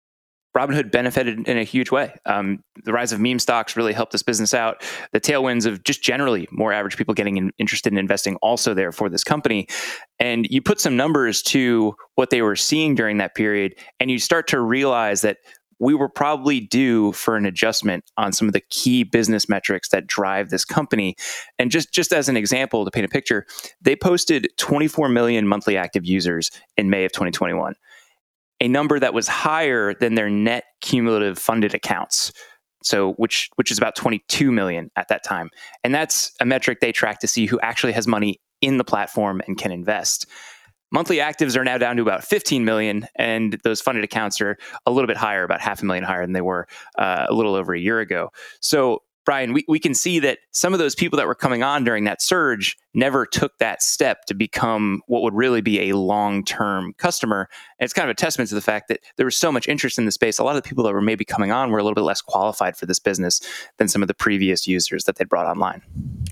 Robinhood 0.56 0.90
benefited 0.90 1.48
in 1.48 1.56
a 1.56 1.64
huge 1.64 1.90
way. 1.90 2.14
Um, 2.26 2.62
the 2.84 2.92
rise 2.92 3.12
of 3.12 3.20
meme 3.20 3.38
stocks 3.38 3.74
really 3.74 3.94
helped 3.94 4.12
this 4.12 4.22
business 4.22 4.52
out. 4.52 4.82
The 5.12 5.20
tailwinds 5.20 5.64
of 5.64 5.82
just 5.82 6.02
generally 6.02 6.46
more 6.50 6.74
average 6.74 6.98
people 6.98 7.14
getting 7.14 7.38
in, 7.38 7.52
interested 7.58 7.90
in 7.90 7.98
investing 7.98 8.36
also 8.36 8.74
there 8.74 8.92
for 8.92 9.08
this 9.08 9.24
company. 9.24 9.66
And 10.18 10.46
you 10.50 10.60
put 10.60 10.78
some 10.78 10.94
numbers 10.94 11.42
to 11.44 11.94
what 12.16 12.28
they 12.28 12.42
were 12.42 12.56
seeing 12.56 12.94
during 12.94 13.16
that 13.18 13.34
period, 13.34 13.74
and 13.98 14.10
you 14.10 14.18
start 14.18 14.46
to 14.48 14.60
realize 14.60 15.22
that 15.22 15.38
we 15.82 15.94
were 15.94 16.08
probably 16.08 16.60
due 16.60 17.10
for 17.10 17.36
an 17.36 17.44
adjustment 17.44 18.04
on 18.16 18.32
some 18.32 18.46
of 18.46 18.52
the 18.52 18.62
key 18.70 19.02
business 19.02 19.48
metrics 19.48 19.88
that 19.88 20.06
drive 20.06 20.48
this 20.48 20.64
company. 20.64 21.16
And 21.58 21.72
just, 21.72 21.92
just 21.92 22.12
as 22.12 22.28
an 22.28 22.36
example 22.36 22.84
to 22.84 22.90
paint 22.92 23.04
a 23.04 23.08
picture, 23.08 23.46
they 23.80 23.96
posted 23.96 24.48
24 24.58 25.08
million 25.08 25.48
monthly 25.48 25.76
active 25.76 26.06
users 26.06 26.52
in 26.76 26.88
May 26.88 27.04
of 27.04 27.10
2021, 27.10 27.74
a 28.60 28.68
number 28.68 29.00
that 29.00 29.12
was 29.12 29.26
higher 29.26 29.92
than 29.92 30.14
their 30.14 30.30
net 30.30 30.64
cumulative 30.82 31.36
funded 31.36 31.74
accounts. 31.74 32.32
So, 32.84 33.12
which 33.14 33.48
which 33.56 33.70
is 33.70 33.78
about 33.78 33.94
22 33.94 34.50
million 34.50 34.90
at 34.96 35.06
that 35.08 35.22
time, 35.24 35.50
and 35.84 35.94
that's 35.94 36.32
a 36.40 36.44
metric 36.44 36.80
they 36.80 36.90
track 36.90 37.20
to 37.20 37.28
see 37.28 37.46
who 37.46 37.60
actually 37.60 37.92
has 37.92 38.08
money 38.08 38.40
in 38.60 38.76
the 38.76 38.84
platform 38.84 39.40
and 39.46 39.56
can 39.56 39.70
invest. 39.70 40.26
Monthly 40.92 41.16
actives 41.16 41.56
are 41.56 41.64
now 41.64 41.78
down 41.78 41.96
to 41.96 42.02
about 42.02 42.22
15 42.22 42.64
million, 42.64 43.06
and 43.16 43.58
those 43.64 43.80
funded 43.80 44.04
accounts 44.04 44.40
are 44.40 44.58
a 44.86 44.90
little 44.90 45.08
bit 45.08 45.16
higher, 45.16 45.42
about 45.42 45.60
half 45.60 45.82
a 45.82 45.86
million 45.86 46.04
higher 46.04 46.22
than 46.22 46.34
they 46.34 46.42
were 46.42 46.68
uh, 46.98 47.26
a 47.28 47.34
little 47.34 47.54
over 47.54 47.74
a 47.74 47.80
year 47.80 47.98
ago. 48.00 48.30
So, 48.60 49.02
Brian, 49.24 49.52
we, 49.52 49.64
we 49.68 49.78
can 49.78 49.94
see 49.94 50.18
that 50.20 50.38
some 50.50 50.72
of 50.72 50.78
those 50.78 50.94
people 50.94 51.16
that 51.16 51.26
were 51.26 51.34
coming 51.34 51.62
on 51.62 51.84
during 51.84 52.04
that 52.04 52.20
surge 52.20 52.76
never 52.94 53.24
took 53.24 53.56
that 53.58 53.82
step 53.82 54.24
to 54.26 54.34
become 54.34 55.00
what 55.06 55.22
would 55.22 55.34
really 55.34 55.60
be 55.60 55.88
a 55.88 55.96
long 55.96 56.44
term 56.44 56.92
customer. 56.98 57.48
And 57.78 57.84
it's 57.84 57.94
kind 57.94 58.08
of 58.08 58.12
a 58.12 58.16
testament 58.16 58.48
to 58.50 58.54
the 58.54 58.60
fact 58.60 58.88
that 58.88 59.00
there 59.16 59.24
was 59.26 59.36
so 59.36 59.50
much 59.50 59.68
interest 59.68 59.98
in 59.98 60.04
the 60.04 60.12
space. 60.12 60.38
A 60.38 60.44
lot 60.44 60.56
of 60.56 60.62
the 60.62 60.68
people 60.68 60.84
that 60.84 60.92
were 60.92 61.00
maybe 61.00 61.24
coming 61.24 61.52
on 61.52 61.70
were 61.70 61.78
a 61.78 61.82
little 61.82 61.94
bit 61.94 62.02
less 62.02 62.20
qualified 62.20 62.76
for 62.76 62.86
this 62.86 62.98
business 62.98 63.40
than 63.78 63.88
some 63.88 64.02
of 64.02 64.08
the 64.08 64.14
previous 64.14 64.66
users 64.66 65.04
that 65.04 65.16
they 65.16 65.24
brought 65.24 65.46
online. 65.46 65.82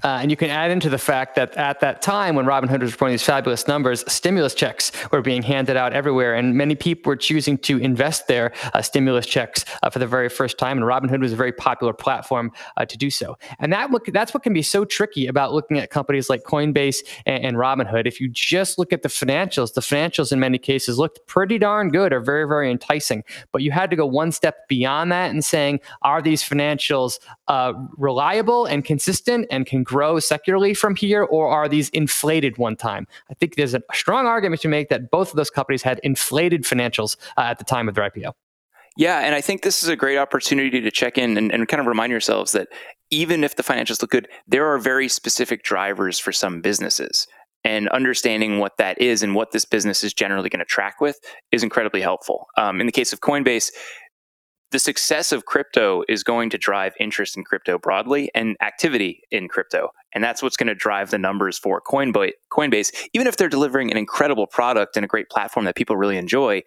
Uh, 0.02 0.18
and 0.20 0.30
you 0.30 0.36
can 0.36 0.50
add 0.50 0.70
into 0.70 0.88
the 0.88 0.98
fact 0.98 1.34
that 1.36 1.54
at 1.56 1.80
that 1.80 2.02
time, 2.02 2.34
when 2.34 2.46
Robinhood 2.46 2.80
was 2.80 2.92
reporting 2.92 3.14
these 3.14 3.22
fabulous 3.22 3.68
numbers, 3.68 4.04
stimulus 4.10 4.54
checks 4.54 4.92
were 5.12 5.20
being 5.20 5.42
handed 5.42 5.76
out 5.76 5.92
everywhere, 5.92 6.34
and 6.34 6.54
many 6.54 6.74
people 6.74 7.10
were 7.10 7.16
choosing 7.16 7.58
to 7.58 7.78
invest 7.78 8.26
their 8.26 8.52
uh, 8.72 8.80
stimulus 8.80 9.26
checks 9.26 9.64
uh, 9.82 9.90
for 9.90 9.98
the 9.98 10.06
very 10.06 10.28
first 10.28 10.58
time. 10.58 10.78
And 10.78 10.86
Robinhood 10.86 11.20
was 11.20 11.32
a 11.32 11.36
very 11.36 11.52
popular 11.52 11.92
platform 11.92 12.50
uh, 12.80 12.86
to 12.86 12.96
do 12.96 13.10
so. 13.10 13.36
And 13.58 13.72
that 13.72 13.90
look, 13.90 14.06
that's 14.06 14.32
what 14.32 14.42
can 14.42 14.54
be 14.54 14.62
so 14.62 14.84
tricky 14.84 15.26
about 15.26 15.52
looking 15.52 15.78
at 15.78 15.90
companies 15.90 16.30
like 16.30 16.44
Coinbase 16.44 16.98
and, 17.26 17.44
and 17.44 17.56
Robinhood. 17.56 18.06
If 18.06 18.20
you 18.20 18.28
just 18.28 18.78
look 18.78 18.92
at 18.92 19.02
the 19.02 19.08
financials, 19.08 19.74
the 19.74 19.82
financials 19.82 20.32
in 20.32 20.40
many 20.40 20.58
cases 20.58 20.98
looked 20.98 21.20
pretty 21.26 21.58
darn 21.58 21.90
good 21.90 22.12
or 22.12 22.20
very, 22.20 22.48
very 22.48 22.70
enticing. 22.70 23.22
But 23.52 23.62
you 23.62 23.70
had 23.70 23.90
to 23.90 23.96
go 23.96 24.06
one 24.06 24.32
step 24.32 24.66
beyond 24.68 25.12
that 25.12 25.30
and 25.30 25.44
saying, 25.44 25.80
are 26.02 26.22
these 26.22 26.42
financials 26.42 27.18
uh, 27.48 27.74
reliable 27.98 28.64
and 28.64 28.84
consistent 28.84 29.46
and 29.50 29.66
can 29.66 29.82
grow 29.82 30.18
secularly 30.18 30.72
from 30.72 30.96
here, 30.96 31.24
or 31.24 31.48
are 31.48 31.68
these 31.68 31.90
inflated 31.90 32.56
one 32.56 32.76
time? 32.76 33.06
I 33.30 33.34
think 33.34 33.56
there's 33.56 33.74
a 33.74 33.82
strong 33.92 34.26
argument 34.26 34.62
to 34.62 34.68
make 34.68 34.88
that 34.88 35.10
both 35.10 35.30
of 35.30 35.36
those 35.36 35.50
companies 35.50 35.82
had 35.82 36.00
inflated 36.02 36.62
financials 36.62 37.16
uh, 37.36 37.42
at 37.42 37.58
the 37.58 37.64
time 37.64 37.88
of 37.88 37.94
their 37.94 38.08
IPO. 38.08 38.32
Yeah, 38.96 39.20
and 39.20 39.34
I 39.34 39.40
think 39.40 39.62
this 39.62 39.82
is 39.82 39.88
a 39.88 39.96
great 39.96 40.18
opportunity 40.18 40.80
to 40.80 40.90
check 40.90 41.16
in 41.16 41.36
and, 41.38 41.52
and, 41.52 41.68
kind 41.68 41.80
of 41.80 41.86
remind 41.86 42.10
yourselves 42.10 42.52
that 42.52 42.68
even 43.10 43.44
if 43.44 43.56
the 43.56 43.62
financials 43.62 44.02
look 44.02 44.10
good, 44.10 44.28
there 44.46 44.66
are 44.66 44.78
very 44.78 45.08
specific 45.08 45.62
drivers 45.62 46.18
for 46.18 46.32
some 46.32 46.60
businesses. 46.60 47.26
And 47.62 47.88
understanding 47.90 48.58
what 48.58 48.78
that 48.78 49.00
is 49.00 49.22
and 49.22 49.34
what 49.34 49.52
this 49.52 49.64
business 49.64 50.02
is 50.02 50.14
generally 50.14 50.48
going 50.48 50.60
to 50.60 50.64
track 50.64 51.00
with 51.00 51.18
is 51.52 51.62
incredibly 51.62 52.00
helpful. 52.00 52.46
Um, 52.56 52.80
in 52.80 52.86
the 52.86 52.92
case 52.92 53.12
of 53.12 53.20
Coinbase, 53.20 53.70
the 54.70 54.78
success 54.78 55.32
of 55.32 55.46
crypto 55.46 56.04
is 56.08 56.22
going 56.22 56.48
to 56.50 56.58
drive 56.58 56.94
interest 57.00 57.36
in 57.36 57.44
crypto 57.44 57.76
broadly 57.76 58.30
and 58.34 58.56
activity 58.62 59.22
in 59.30 59.48
crypto. 59.48 59.90
And 60.14 60.22
that's 60.22 60.42
what's 60.42 60.56
going 60.56 60.68
to 60.68 60.74
drive 60.74 61.10
the 61.10 61.18
numbers 61.18 61.58
for 61.58 61.80
Coinbase. 61.82 62.92
Even 63.12 63.26
if 63.26 63.36
they're 63.36 63.48
delivering 63.48 63.90
an 63.90 63.96
incredible 63.96 64.46
product 64.46 64.96
and 64.96 65.04
a 65.04 65.08
great 65.08 65.28
platform 65.28 65.64
that 65.64 65.74
people 65.74 65.96
really 65.96 66.16
enjoy, 66.16 66.62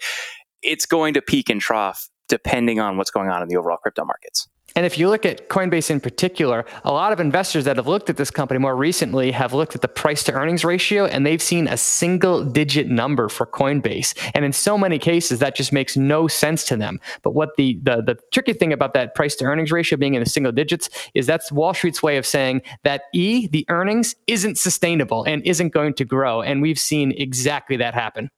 it's 0.62 0.86
going 0.86 1.14
to 1.14 1.22
peak 1.22 1.50
and 1.50 1.62
trough 1.62 2.10
depending 2.34 2.80
on 2.80 2.98
what's 2.98 3.12
going 3.12 3.30
on 3.30 3.44
in 3.44 3.48
the 3.48 3.56
overall 3.56 3.78
crypto 3.78 4.04
markets. 4.04 4.48
And 4.76 4.88
if 4.88 4.98
you 4.98 5.08
look 5.08 5.24
at 5.24 5.50
Coinbase 5.50 5.92
in 5.92 6.00
particular, 6.00 6.66
a 6.84 6.92
lot 6.92 7.14
of 7.14 7.20
investors 7.20 7.66
that 7.66 7.76
have 7.76 7.86
looked 7.86 8.10
at 8.10 8.18
this 8.18 8.32
company 8.32 8.60
more 8.60 8.76
recently 8.76 9.30
have 9.30 9.54
looked 9.54 9.76
at 9.76 9.84
the 9.84 9.88
price 9.88 10.24
to 10.24 10.32
earnings 10.34 10.66
ratio 10.66 11.06
and 11.06 11.28
they've 11.28 11.44
seen 11.44 11.68
a 11.68 11.78
single 11.78 12.44
digit 12.44 12.88
number 12.88 13.30
for 13.30 13.46
Coinbase. 13.46 14.18
And 14.34 14.44
in 14.44 14.52
so 14.52 14.76
many 14.76 14.98
cases, 14.98 15.38
that 15.38 15.56
just 15.56 15.72
makes 15.72 15.96
no 15.96 16.28
sense 16.28 16.64
to 16.66 16.76
them. 16.76 17.00
But 17.22 17.36
what 17.36 17.56
the, 17.56 17.80
the, 17.84 18.02
the 18.02 18.18
tricky 18.32 18.54
thing 18.54 18.74
about 18.74 18.96
that 18.96 19.14
price 19.14 19.36
to 19.36 19.46
earnings 19.46 19.72
ratio 19.72 19.96
being 19.96 20.16
in 20.16 20.24
the 20.24 20.30
single 20.30 20.52
digits 20.52 20.90
is 21.14 21.28
that's 21.28 21.52
Wall 21.52 21.76
Street's 21.76 22.02
way 22.02 22.18
of 22.18 22.26
saying 22.26 22.64
that 22.82 23.04
E, 23.14 23.46
the 23.46 23.68
earnings, 23.70 24.16
isn't 24.26 24.58
sustainable 24.58 25.24
and 25.26 25.46
isn't 25.46 25.70
going 25.70 25.94
to 25.94 26.04
grow. 26.04 26.42
And 26.42 26.64
we've 26.64 26.80
seen 26.80 27.12
exactly 27.12 27.78
that 27.78 27.94
happen. 27.94 28.32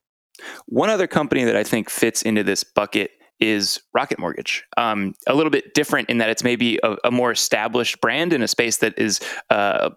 One 0.65 0.89
other 0.89 1.07
company 1.07 1.45
that 1.45 1.55
I 1.55 1.63
think 1.63 1.89
fits 1.89 2.21
into 2.21 2.43
this 2.43 2.65
bucket 2.65 3.11
is 3.39 3.79
Rocket 3.93 4.19
Mortgage. 4.19 4.63
Um, 4.77 5.13
a 5.27 5.35
little 5.35 5.49
bit 5.49 5.73
different 5.73 6.09
in 6.09 6.17
that 6.19 6.29
it's 6.29 6.43
maybe 6.43 6.79
a, 6.83 6.95
a 7.03 7.11
more 7.11 7.31
established 7.31 7.99
brand 8.01 8.33
in 8.33 8.41
a 8.41 8.47
space 8.47 8.77
that 8.77 8.97
is 8.97 9.19
uh, 9.49 9.89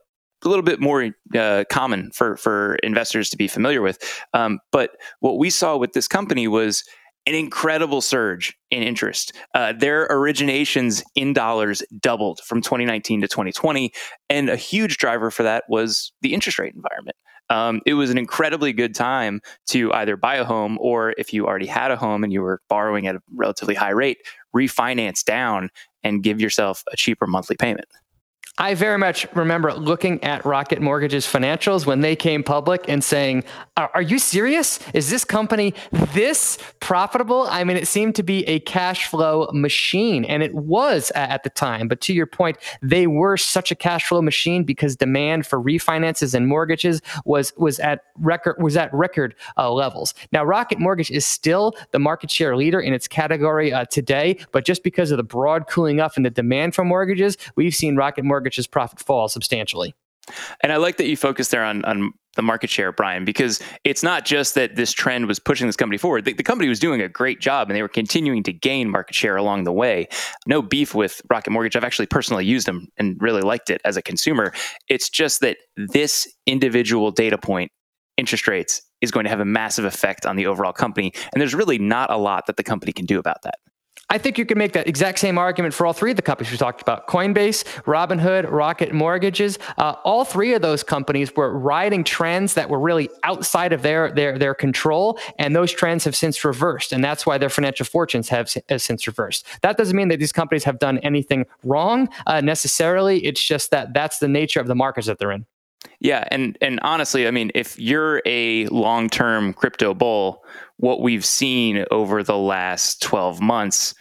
a 0.44 0.48
little 0.48 0.62
bit 0.62 0.80
more 0.80 1.10
uh, 1.34 1.64
common 1.70 2.10
for 2.12 2.36
for 2.36 2.76
investors 2.76 3.30
to 3.30 3.36
be 3.36 3.48
familiar 3.48 3.82
with. 3.82 3.98
Um, 4.34 4.60
but 4.70 4.90
what 5.20 5.38
we 5.38 5.50
saw 5.50 5.76
with 5.76 5.92
this 5.92 6.08
company 6.08 6.46
was 6.48 6.84
an 7.28 7.34
incredible 7.34 8.00
surge 8.00 8.56
in 8.70 8.82
interest. 8.82 9.32
Uh, 9.54 9.72
their 9.72 10.08
originations 10.08 11.02
in 11.14 11.32
dollars 11.32 11.82
doubled 12.00 12.40
from 12.40 12.60
2019 12.62 13.20
to 13.20 13.28
2020, 13.28 13.92
and 14.28 14.48
a 14.48 14.56
huge 14.56 14.98
driver 14.98 15.30
for 15.30 15.42
that 15.42 15.64
was 15.68 16.12
the 16.22 16.34
interest 16.34 16.58
rate 16.58 16.74
environment 16.74 17.16
um, 17.50 17.80
it 17.86 17.94
was 17.94 18.10
an 18.10 18.18
incredibly 18.18 18.72
good 18.72 18.94
time 18.94 19.40
to 19.68 19.92
either 19.94 20.16
buy 20.16 20.36
a 20.36 20.44
home 20.44 20.78
or 20.80 21.14
if 21.16 21.32
you 21.32 21.46
already 21.46 21.66
had 21.66 21.90
a 21.90 21.96
home 21.96 22.24
and 22.24 22.32
you 22.32 22.42
were 22.42 22.60
borrowing 22.68 23.06
at 23.06 23.16
a 23.16 23.22
relatively 23.34 23.74
high 23.74 23.90
rate, 23.90 24.18
refinance 24.54 25.24
down 25.24 25.70
and 26.04 26.22
give 26.22 26.40
yourself 26.40 26.84
a 26.92 26.96
cheaper 26.96 27.26
monthly 27.26 27.56
payment. 27.56 27.86
I 28.60 28.74
very 28.74 28.98
much 28.98 29.24
remember 29.34 29.72
looking 29.72 30.22
at 30.24 30.44
Rocket 30.44 30.82
Mortgage's 30.82 31.26
financials 31.26 31.86
when 31.86 32.00
they 32.00 32.16
came 32.16 32.42
public 32.42 32.88
and 32.88 33.04
saying, 33.04 33.44
are, 33.76 34.02
you 34.02 34.18
serious? 34.18 34.80
Is 34.92 35.10
this 35.10 35.24
company 35.24 35.72
this 36.12 36.58
profitable? 36.80 37.46
I 37.48 37.62
mean, 37.62 37.76
it 37.76 37.86
seemed 37.86 38.16
to 38.16 38.24
be 38.24 38.44
a 38.48 38.58
cash 38.60 39.06
flow 39.06 39.48
machine, 39.52 40.24
and 40.24 40.42
it 40.42 40.52
was 40.52 41.12
at 41.14 41.44
the 41.44 41.50
time. 41.50 41.86
But 41.86 42.00
to 42.02 42.12
your 42.12 42.26
point, 42.26 42.58
they 42.82 43.06
were 43.06 43.36
such 43.36 43.70
a 43.70 43.76
cash 43.76 44.06
flow 44.06 44.20
machine 44.20 44.64
because 44.64 44.96
demand 44.96 45.46
for 45.46 45.62
refinances 45.62 46.34
and 46.34 46.48
mortgages 46.48 47.00
was 47.24 47.52
was 47.56 47.78
at 47.78 48.02
record 48.18 48.56
was 48.60 48.76
at 48.76 48.92
record 48.92 49.36
uh, 49.56 49.70
levels. 49.72 50.12
Now, 50.32 50.44
Rocket 50.44 50.80
Mortgage 50.80 51.12
is 51.12 51.24
still 51.24 51.74
the 51.92 52.00
market 52.00 52.32
share 52.32 52.56
leader 52.56 52.80
in 52.80 52.92
its 52.92 53.06
category 53.06 53.72
uh, 53.72 53.84
today, 53.84 54.38
but 54.50 54.64
just 54.64 54.82
because 54.82 55.12
of 55.12 55.18
the 55.18 55.22
broad 55.22 55.68
cooling 55.68 56.00
off 56.00 56.16
in 56.16 56.24
the 56.24 56.30
demand 56.30 56.74
for 56.74 56.84
mortgages, 56.84 57.36
we've 57.54 57.74
seen 57.74 57.94
Rocket 57.94 58.24
Mortgage 58.24 58.47
mortgage's 58.48 58.66
profit 58.66 58.98
fall 58.98 59.28
substantially. 59.28 59.94
And 60.62 60.72
I 60.72 60.76
like 60.76 60.96
that 60.96 61.06
you 61.06 61.16
focus 61.16 61.48
there 61.48 61.64
on, 61.64 61.84
on 61.84 62.12
the 62.34 62.42
market 62.42 62.70
share, 62.70 62.92
Brian, 62.92 63.26
because 63.26 63.60
it's 63.84 64.02
not 64.02 64.24
just 64.24 64.54
that 64.54 64.74
this 64.74 64.92
trend 64.92 65.26
was 65.26 65.38
pushing 65.38 65.66
this 65.66 65.76
company 65.76 65.98
forward. 65.98 66.24
The, 66.24 66.32
the, 66.32 66.42
company 66.42 66.68
was 66.68 66.78
doing 66.78 67.02
a 67.02 67.08
great 67.08 67.40
job 67.40 67.68
and 67.68 67.76
they 67.76 67.82
were 67.82 67.88
continuing 67.88 68.42
to 68.44 68.52
gain 68.52 68.88
market 68.88 69.14
share 69.14 69.36
along 69.36 69.64
the 69.64 69.72
way. 69.72 70.08
No 70.46 70.62
beef 70.62 70.94
with 70.94 71.20
Rocket 71.28 71.50
Mortgage. 71.50 71.76
I've 71.76 71.84
actually 71.84 72.06
personally 72.06 72.46
used 72.46 72.66
them 72.66 72.88
and 72.96 73.16
really 73.20 73.42
liked 73.42 73.68
it 73.68 73.82
as 73.84 73.96
a 73.96 74.02
consumer. 74.02 74.52
It's 74.88 75.10
just 75.10 75.40
that 75.40 75.58
this 75.76 76.26
individual 76.46 77.10
data 77.10 77.36
point, 77.36 77.70
interest 78.16 78.48
rates, 78.48 78.82
is 79.02 79.10
going 79.10 79.24
to 79.24 79.30
have 79.30 79.40
a 79.40 79.46
massive 79.46 79.84
effect 79.84 80.24
on 80.24 80.36
the 80.36 80.46
overall 80.46 80.72
company. 80.72 81.12
And 81.32 81.40
there's 81.40 81.54
really 81.54 81.78
not 81.78 82.10
a 82.10 82.16
lot 82.16 82.46
that 82.46 82.56
the 82.56 82.64
company 82.64 82.92
can 82.92 83.06
do 83.06 83.18
about 83.18 83.42
that. 83.42 83.56
I 84.10 84.16
think 84.16 84.38
you 84.38 84.46
can 84.46 84.56
make 84.56 84.72
that 84.72 84.88
exact 84.88 85.18
same 85.18 85.36
argument 85.36 85.74
for 85.74 85.86
all 85.86 85.92
three 85.92 86.12
of 86.12 86.16
the 86.16 86.22
companies 86.22 86.50
we 86.50 86.56
talked 86.56 86.80
about 86.80 87.06
Coinbase, 87.08 87.64
Robinhood, 87.82 88.50
Rocket 88.50 88.94
Mortgages. 88.94 89.58
Uh, 89.76 89.96
all 90.02 90.24
three 90.24 90.54
of 90.54 90.62
those 90.62 90.82
companies 90.82 91.34
were 91.36 91.52
riding 91.58 92.04
trends 92.04 92.54
that 92.54 92.70
were 92.70 92.78
really 92.78 93.10
outside 93.22 93.74
of 93.74 93.82
their, 93.82 94.10
their, 94.10 94.38
their 94.38 94.54
control, 94.54 95.18
and 95.38 95.54
those 95.54 95.70
trends 95.70 96.04
have 96.04 96.16
since 96.16 96.42
reversed. 96.42 96.90
And 96.92 97.04
that's 97.04 97.26
why 97.26 97.36
their 97.36 97.50
financial 97.50 97.84
fortunes 97.84 98.30
have, 98.30 98.50
have 98.70 98.80
since 98.80 99.06
reversed. 99.06 99.44
That 99.60 99.76
doesn't 99.76 99.94
mean 99.94 100.08
that 100.08 100.20
these 100.20 100.32
companies 100.32 100.64
have 100.64 100.78
done 100.78 100.96
anything 100.98 101.44
wrong 101.62 102.08
uh, 102.26 102.40
necessarily. 102.40 103.26
It's 103.26 103.44
just 103.44 103.70
that 103.72 103.92
that's 103.92 104.20
the 104.20 104.28
nature 104.28 104.60
of 104.60 104.68
the 104.68 104.74
markets 104.74 105.06
that 105.06 105.18
they're 105.18 105.32
in. 105.32 105.44
Yeah, 106.00 106.26
and 106.30 106.56
and 106.60 106.78
honestly, 106.82 107.26
I 107.26 107.30
mean, 107.30 107.50
if 107.54 107.78
you're 107.78 108.22
a 108.24 108.66
long-term 108.66 109.54
crypto 109.54 109.94
bull, 109.94 110.44
what 110.76 111.00
we've 111.00 111.24
seen 111.24 111.84
over 111.90 112.22
the 112.22 112.36
last 112.36 113.02
12 113.02 113.40
months 113.40 113.94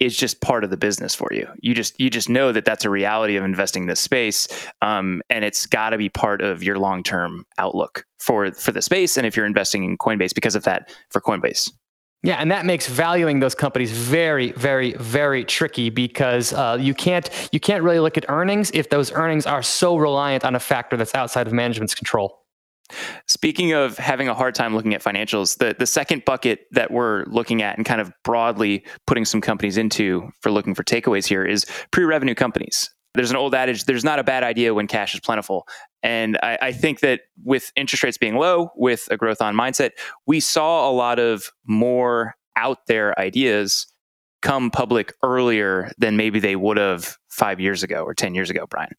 is 0.00 0.16
just 0.16 0.40
part 0.40 0.64
of 0.64 0.70
the 0.70 0.76
business 0.76 1.14
for 1.14 1.28
you. 1.32 1.48
You 1.60 1.74
just 1.74 1.98
you 1.98 2.10
just 2.10 2.28
know 2.28 2.52
that 2.52 2.64
that's 2.64 2.84
a 2.84 2.90
reality 2.90 3.36
of 3.36 3.44
investing 3.44 3.84
in 3.84 3.88
this 3.88 4.00
space, 4.00 4.48
um, 4.82 5.22
and 5.30 5.44
it's 5.44 5.66
got 5.66 5.90
to 5.90 5.98
be 5.98 6.08
part 6.08 6.42
of 6.42 6.62
your 6.62 6.78
long 6.78 7.02
term 7.02 7.44
outlook 7.58 8.04
for 8.18 8.52
for 8.52 8.72
the 8.72 8.82
space. 8.82 9.16
And 9.16 9.26
if 9.26 9.36
you're 9.36 9.46
investing 9.46 9.84
in 9.84 9.98
Coinbase, 9.98 10.34
because 10.34 10.54
of 10.54 10.64
that, 10.64 10.92
for 11.10 11.20
Coinbase. 11.20 11.70
Yeah, 12.24 12.36
and 12.36 12.50
that 12.50 12.64
makes 12.64 12.88
valuing 12.88 13.40
those 13.40 13.54
companies 13.54 13.92
very, 13.92 14.52
very, 14.52 14.94
very 14.94 15.44
tricky 15.44 15.90
because 15.90 16.54
uh, 16.54 16.78
you 16.80 16.94
can't 16.94 17.28
you 17.52 17.60
can't 17.60 17.84
really 17.84 18.00
look 18.00 18.16
at 18.16 18.24
earnings 18.30 18.70
if 18.72 18.88
those 18.88 19.12
earnings 19.12 19.44
are 19.44 19.62
so 19.62 19.96
reliant 19.98 20.42
on 20.42 20.54
a 20.54 20.60
factor 20.60 20.96
that's 20.96 21.14
outside 21.14 21.46
of 21.46 21.52
management's 21.52 21.94
control. 21.94 22.40
Speaking 23.26 23.74
of 23.74 23.98
having 23.98 24.28
a 24.28 24.34
hard 24.34 24.54
time 24.54 24.74
looking 24.74 24.94
at 24.94 25.02
financials, 25.02 25.58
the, 25.58 25.76
the 25.78 25.86
second 25.86 26.24
bucket 26.24 26.60
that 26.70 26.90
we're 26.90 27.24
looking 27.26 27.60
at 27.60 27.76
and 27.76 27.84
kind 27.84 28.00
of 28.00 28.10
broadly 28.24 28.84
putting 29.06 29.26
some 29.26 29.42
companies 29.42 29.76
into 29.76 30.30
for 30.40 30.50
looking 30.50 30.74
for 30.74 30.82
takeaways 30.82 31.26
here 31.26 31.44
is 31.44 31.66
pre 31.90 32.04
revenue 32.04 32.34
companies. 32.34 32.90
There's 33.14 33.30
an 33.30 33.36
old 33.36 33.54
adage 33.54 33.84
there's 33.84 34.04
not 34.04 34.18
a 34.18 34.24
bad 34.24 34.42
idea 34.42 34.74
when 34.74 34.86
cash 34.86 35.14
is 35.14 35.20
plentiful. 35.20 35.66
And 36.02 36.36
I, 36.42 36.58
I 36.60 36.72
think 36.72 37.00
that 37.00 37.22
with 37.44 37.72
interest 37.76 38.02
rates 38.02 38.18
being 38.18 38.36
low, 38.36 38.70
with 38.76 39.08
a 39.10 39.16
growth 39.16 39.40
on 39.40 39.54
mindset, 39.54 39.90
we 40.26 40.40
saw 40.40 40.90
a 40.90 40.92
lot 40.92 41.18
of 41.18 41.50
more 41.66 42.34
out 42.56 42.86
there 42.86 43.18
ideas 43.18 43.86
come 44.42 44.70
public 44.70 45.12
earlier 45.22 45.90
than 45.96 46.16
maybe 46.16 46.38
they 46.38 46.56
would 46.56 46.76
have 46.76 47.16
five 47.30 47.60
years 47.60 47.82
ago 47.82 48.04
or 48.04 48.14
10 48.14 48.34
years 48.34 48.50
ago, 48.50 48.66
Brian. 48.68 48.92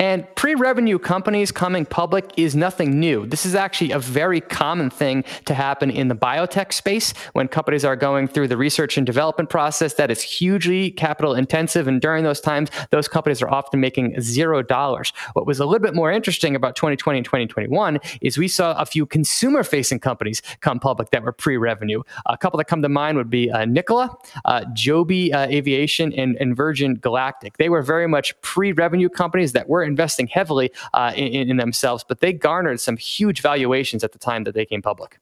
And 0.00 0.32
pre 0.36 0.54
revenue 0.54 0.96
companies 0.96 1.50
coming 1.50 1.84
public 1.84 2.30
is 2.36 2.54
nothing 2.54 3.00
new. 3.00 3.26
This 3.26 3.44
is 3.44 3.56
actually 3.56 3.90
a 3.90 3.98
very 3.98 4.40
common 4.40 4.90
thing 4.90 5.24
to 5.46 5.54
happen 5.54 5.90
in 5.90 6.06
the 6.06 6.14
biotech 6.14 6.72
space 6.72 7.12
when 7.32 7.48
companies 7.48 7.84
are 7.84 7.96
going 7.96 8.28
through 8.28 8.46
the 8.46 8.56
research 8.56 8.96
and 8.96 9.04
development 9.04 9.50
process 9.50 9.94
that 9.94 10.08
is 10.08 10.22
hugely 10.22 10.92
capital 10.92 11.34
intensive. 11.34 11.88
And 11.88 12.00
during 12.00 12.22
those 12.22 12.40
times, 12.40 12.70
those 12.90 13.08
companies 13.08 13.42
are 13.42 13.50
often 13.50 13.80
making 13.80 14.20
zero 14.20 14.62
dollars. 14.62 15.12
What 15.32 15.46
was 15.46 15.58
a 15.58 15.64
little 15.64 15.82
bit 15.82 15.96
more 15.96 16.12
interesting 16.12 16.54
about 16.54 16.76
2020 16.76 17.18
and 17.18 17.24
2021 17.24 17.98
is 18.20 18.38
we 18.38 18.46
saw 18.46 18.80
a 18.80 18.86
few 18.86 19.04
consumer 19.04 19.64
facing 19.64 19.98
companies 19.98 20.42
come 20.60 20.78
public 20.78 21.10
that 21.10 21.24
were 21.24 21.32
pre 21.32 21.56
revenue. 21.56 22.04
A 22.26 22.38
couple 22.38 22.58
that 22.58 22.66
come 22.66 22.82
to 22.82 22.88
mind 22.88 23.16
would 23.16 23.30
be 23.30 23.50
uh, 23.50 23.64
Nikola, 23.64 24.16
uh, 24.44 24.64
Joby 24.74 25.32
uh, 25.32 25.48
Aviation, 25.48 26.12
and, 26.12 26.36
and 26.36 26.54
Virgin 26.54 26.94
Galactic. 26.94 27.56
They 27.56 27.68
were 27.68 27.82
very 27.82 28.06
much 28.06 28.40
pre 28.42 28.70
revenue 28.70 29.08
companies 29.08 29.54
that 29.54 29.68
were 29.68 29.87
investing 29.88 30.28
heavily 30.28 30.70
uh, 30.94 31.12
in, 31.16 31.50
in 31.50 31.56
themselves, 31.56 32.04
but 32.06 32.20
they 32.20 32.32
garnered 32.32 32.80
some 32.80 32.96
huge 32.96 33.42
valuations 33.42 34.04
at 34.04 34.12
the 34.12 34.18
time 34.18 34.44
that 34.44 34.54
they 34.54 34.64
came 34.64 34.82
public. 34.82 35.18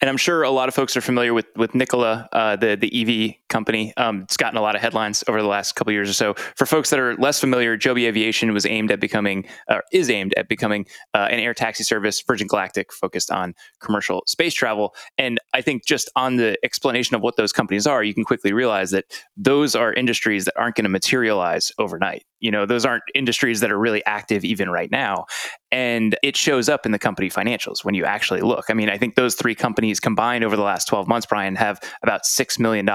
And 0.00 0.10
I'm 0.10 0.16
sure 0.16 0.42
a 0.42 0.50
lot 0.50 0.68
of 0.68 0.74
folks 0.74 0.96
are 0.96 1.00
familiar 1.00 1.32
with 1.32 1.46
with 1.56 1.74
Nikola, 1.74 2.28
uh, 2.32 2.56
the 2.56 2.76
the 2.76 2.90
EV 2.92 3.36
company. 3.48 3.94
Um, 3.96 4.22
it's 4.22 4.36
gotten 4.36 4.58
a 4.58 4.60
lot 4.60 4.74
of 4.74 4.80
headlines 4.80 5.22
over 5.28 5.40
the 5.40 5.48
last 5.48 5.76
couple 5.76 5.92
years 5.92 6.10
or 6.10 6.12
so. 6.12 6.34
For 6.56 6.66
folks 6.66 6.90
that 6.90 6.98
are 6.98 7.16
less 7.16 7.38
familiar, 7.38 7.76
Joby 7.76 8.06
Aviation 8.06 8.52
was 8.52 8.66
aimed 8.66 8.90
at 8.90 8.98
becoming, 8.98 9.46
or 9.68 9.82
is 9.92 10.10
aimed 10.10 10.34
at 10.36 10.48
becoming, 10.48 10.86
uh, 11.14 11.28
an 11.30 11.38
air 11.38 11.54
taxi 11.54 11.84
service. 11.84 12.20
Virgin 12.20 12.48
Galactic 12.48 12.92
focused 12.92 13.30
on 13.30 13.54
commercial 13.78 14.24
space 14.26 14.52
travel. 14.52 14.94
And 15.16 15.38
I 15.54 15.60
think 15.60 15.86
just 15.86 16.10
on 16.16 16.36
the 16.36 16.58
explanation 16.64 17.14
of 17.14 17.22
what 17.22 17.36
those 17.36 17.52
companies 17.52 17.86
are, 17.86 18.02
you 18.02 18.14
can 18.14 18.24
quickly 18.24 18.52
realize 18.52 18.90
that 18.90 19.06
those 19.36 19.76
are 19.76 19.92
industries 19.92 20.44
that 20.44 20.54
aren't 20.56 20.74
going 20.74 20.84
to 20.84 20.90
materialize 20.90 21.70
overnight. 21.78 22.24
You 22.44 22.50
know, 22.50 22.66
those 22.66 22.84
aren't 22.84 23.04
industries 23.14 23.60
that 23.60 23.72
are 23.72 23.78
really 23.78 24.04
active 24.04 24.44
even 24.44 24.68
right 24.68 24.90
now. 24.90 25.24
And 25.72 26.14
it 26.22 26.36
shows 26.36 26.68
up 26.68 26.84
in 26.84 26.92
the 26.92 26.98
company 26.98 27.30
financials 27.30 27.86
when 27.86 27.94
you 27.94 28.04
actually 28.04 28.42
look. 28.42 28.66
I 28.68 28.74
mean, 28.74 28.90
I 28.90 28.98
think 28.98 29.14
those 29.14 29.34
three 29.34 29.54
companies 29.54 29.98
combined 29.98 30.44
over 30.44 30.54
the 30.54 30.62
last 30.62 30.84
12 30.86 31.08
months, 31.08 31.26
Brian, 31.26 31.56
have 31.56 31.80
about 32.02 32.24
$6 32.24 32.58
million 32.58 32.86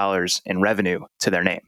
in 0.46 0.60
revenue 0.60 1.00
to 1.18 1.30
their 1.30 1.42
name. 1.42 1.62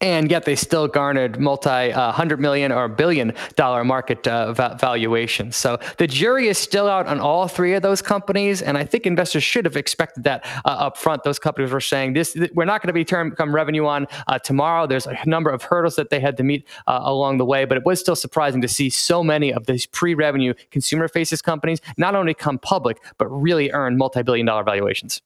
And 0.00 0.30
yet 0.30 0.44
they 0.44 0.54
still 0.54 0.88
garnered 0.88 1.40
multi 1.40 1.68
uh, 1.70 2.12
hundred 2.12 2.38
million 2.38 2.70
or 2.70 2.88
billion 2.88 3.32
dollar 3.54 3.82
market 3.84 4.26
uh, 4.26 4.52
va- 4.52 4.76
valuation. 4.78 5.52
So 5.52 5.78
the 5.98 6.06
jury 6.06 6.48
is 6.48 6.58
still 6.58 6.88
out 6.88 7.06
on 7.06 7.18
all 7.18 7.48
three 7.48 7.72
of 7.74 7.82
those 7.82 8.02
companies, 8.02 8.60
and 8.60 8.76
I 8.76 8.84
think 8.84 9.06
investors 9.06 9.42
should 9.42 9.64
have 9.64 9.76
expected 9.76 10.24
that 10.24 10.44
uh, 10.64 10.68
up 10.68 10.98
front. 10.98 11.24
Those 11.24 11.38
companies 11.38 11.70
were 11.70 11.80
saying 11.80 12.12
this: 12.12 12.34
th- 12.34 12.50
we're 12.54 12.66
not 12.66 12.82
going 12.82 12.88
to 12.88 12.92
be 12.92 13.04
turn 13.04 13.30
come 13.30 13.54
revenue 13.54 13.86
on 13.86 14.06
uh, 14.26 14.38
tomorrow. 14.38 14.86
There's 14.86 15.06
a 15.06 15.16
number 15.24 15.50
of 15.50 15.62
hurdles 15.62 15.96
that 15.96 16.10
they 16.10 16.20
had 16.20 16.36
to 16.36 16.42
meet 16.42 16.66
uh, 16.86 17.00
along 17.02 17.38
the 17.38 17.46
way, 17.46 17.64
but 17.64 17.78
it 17.78 17.84
was 17.84 17.98
still 17.98 18.16
surprising 18.16 18.60
to 18.60 18.68
see 18.68 18.90
so 18.90 19.24
many 19.24 19.52
of 19.52 19.66
these 19.66 19.86
pre-revenue 19.86 20.52
consumer-faces 20.70 21.40
companies 21.40 21.80
not 21.96 22.14
only 22.14 22.34
come 22.34 22.58
public 22.58 22.98
but 23.18 23.26
really 23.28 23.70
earn 23.72 23.96
multi-billion 23.96 24.46
dollar 24.46 24.62
valuations 24.62 25.22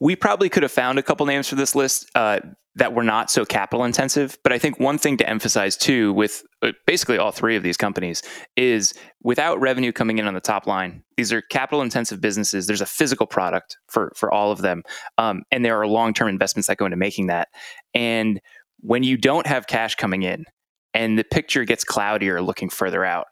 we 0.00 0.14
probably 0.14 0.48
could 0.48 0.62
have 0.62 0.72
found 0.72 0.98
a 0.98 1.02
couple 1.02 1.26
names 1.26 1.48
for 1.48 1.54
this 1.54 1.74
list 1.74 2.10
uh, 2.14 2.40
that 2.76 2.92
were 2.92 3.02
not 3.02 3.30
so 3.30 3.44
capital 3.44 3.84
intensive. 3.84 4.38
But 4.44 4.52
I 4.52 4.58
think 4.58 4.78
one 4.78 4.98
thing 4.98 5.16
to 5.16 5.28
emphasize 5.28 5.76
too, 5.76 6.12
with 6.12 6.42
uh, 6.62 6.72
basically 6.86 7.16
all 7.16 7.32
three 7.32 7.56
of 7.56 7.62
these 7.62 7.78
companies, 7.78 8.22
is 8.56 8.92
without 9.22 9.60
revenue 9.60 9.92
coming 9.92 10.18
in 10.18 10.28
on 10.28 10.34
the 10.34 10.40
top 10.40 10.66
line, 10.66 11.02
these 11.16 11.32
are 11.32 11.40
capital 11.40 11.80
intensive 11.80 12.20
businesses. 12.20 12.66
There's 12.66 12.82
a 12.82 12.86
physical 12.86 13.26
product 13.26 13.78
for 13.88 14.12
for 14.14 14.32
all 14.32 14.52
of 14.52 14.60
them, 14.60 14.82
um, 15.18 15.42
and 15.50 15.64
there 15.64 15.80
are 15.80 15.86
long 15.86 16.14
term 16.14 16.28
investments 16.28 16.68
that 16.68 16.76
go 16.76 16.84
into 16.84 16.96
making 16.98 17.26
that. 17.28 17.48
And 17.94 18.40
when 18.80 19.02
you 19.02 19.16
don't 19.16 19.46
have 19.46 19.66
cash 19.66 19.94
coming 19.94 20.22
in, 20.22 20.44
and 20.92 21.18
the 21.18 21.24
picture 21.24 21.64
gets 21.64 21.82
cloudier 21.82 22.42
looking 22.42 22.68
further 22.68 23.04
out, 23.06 23.26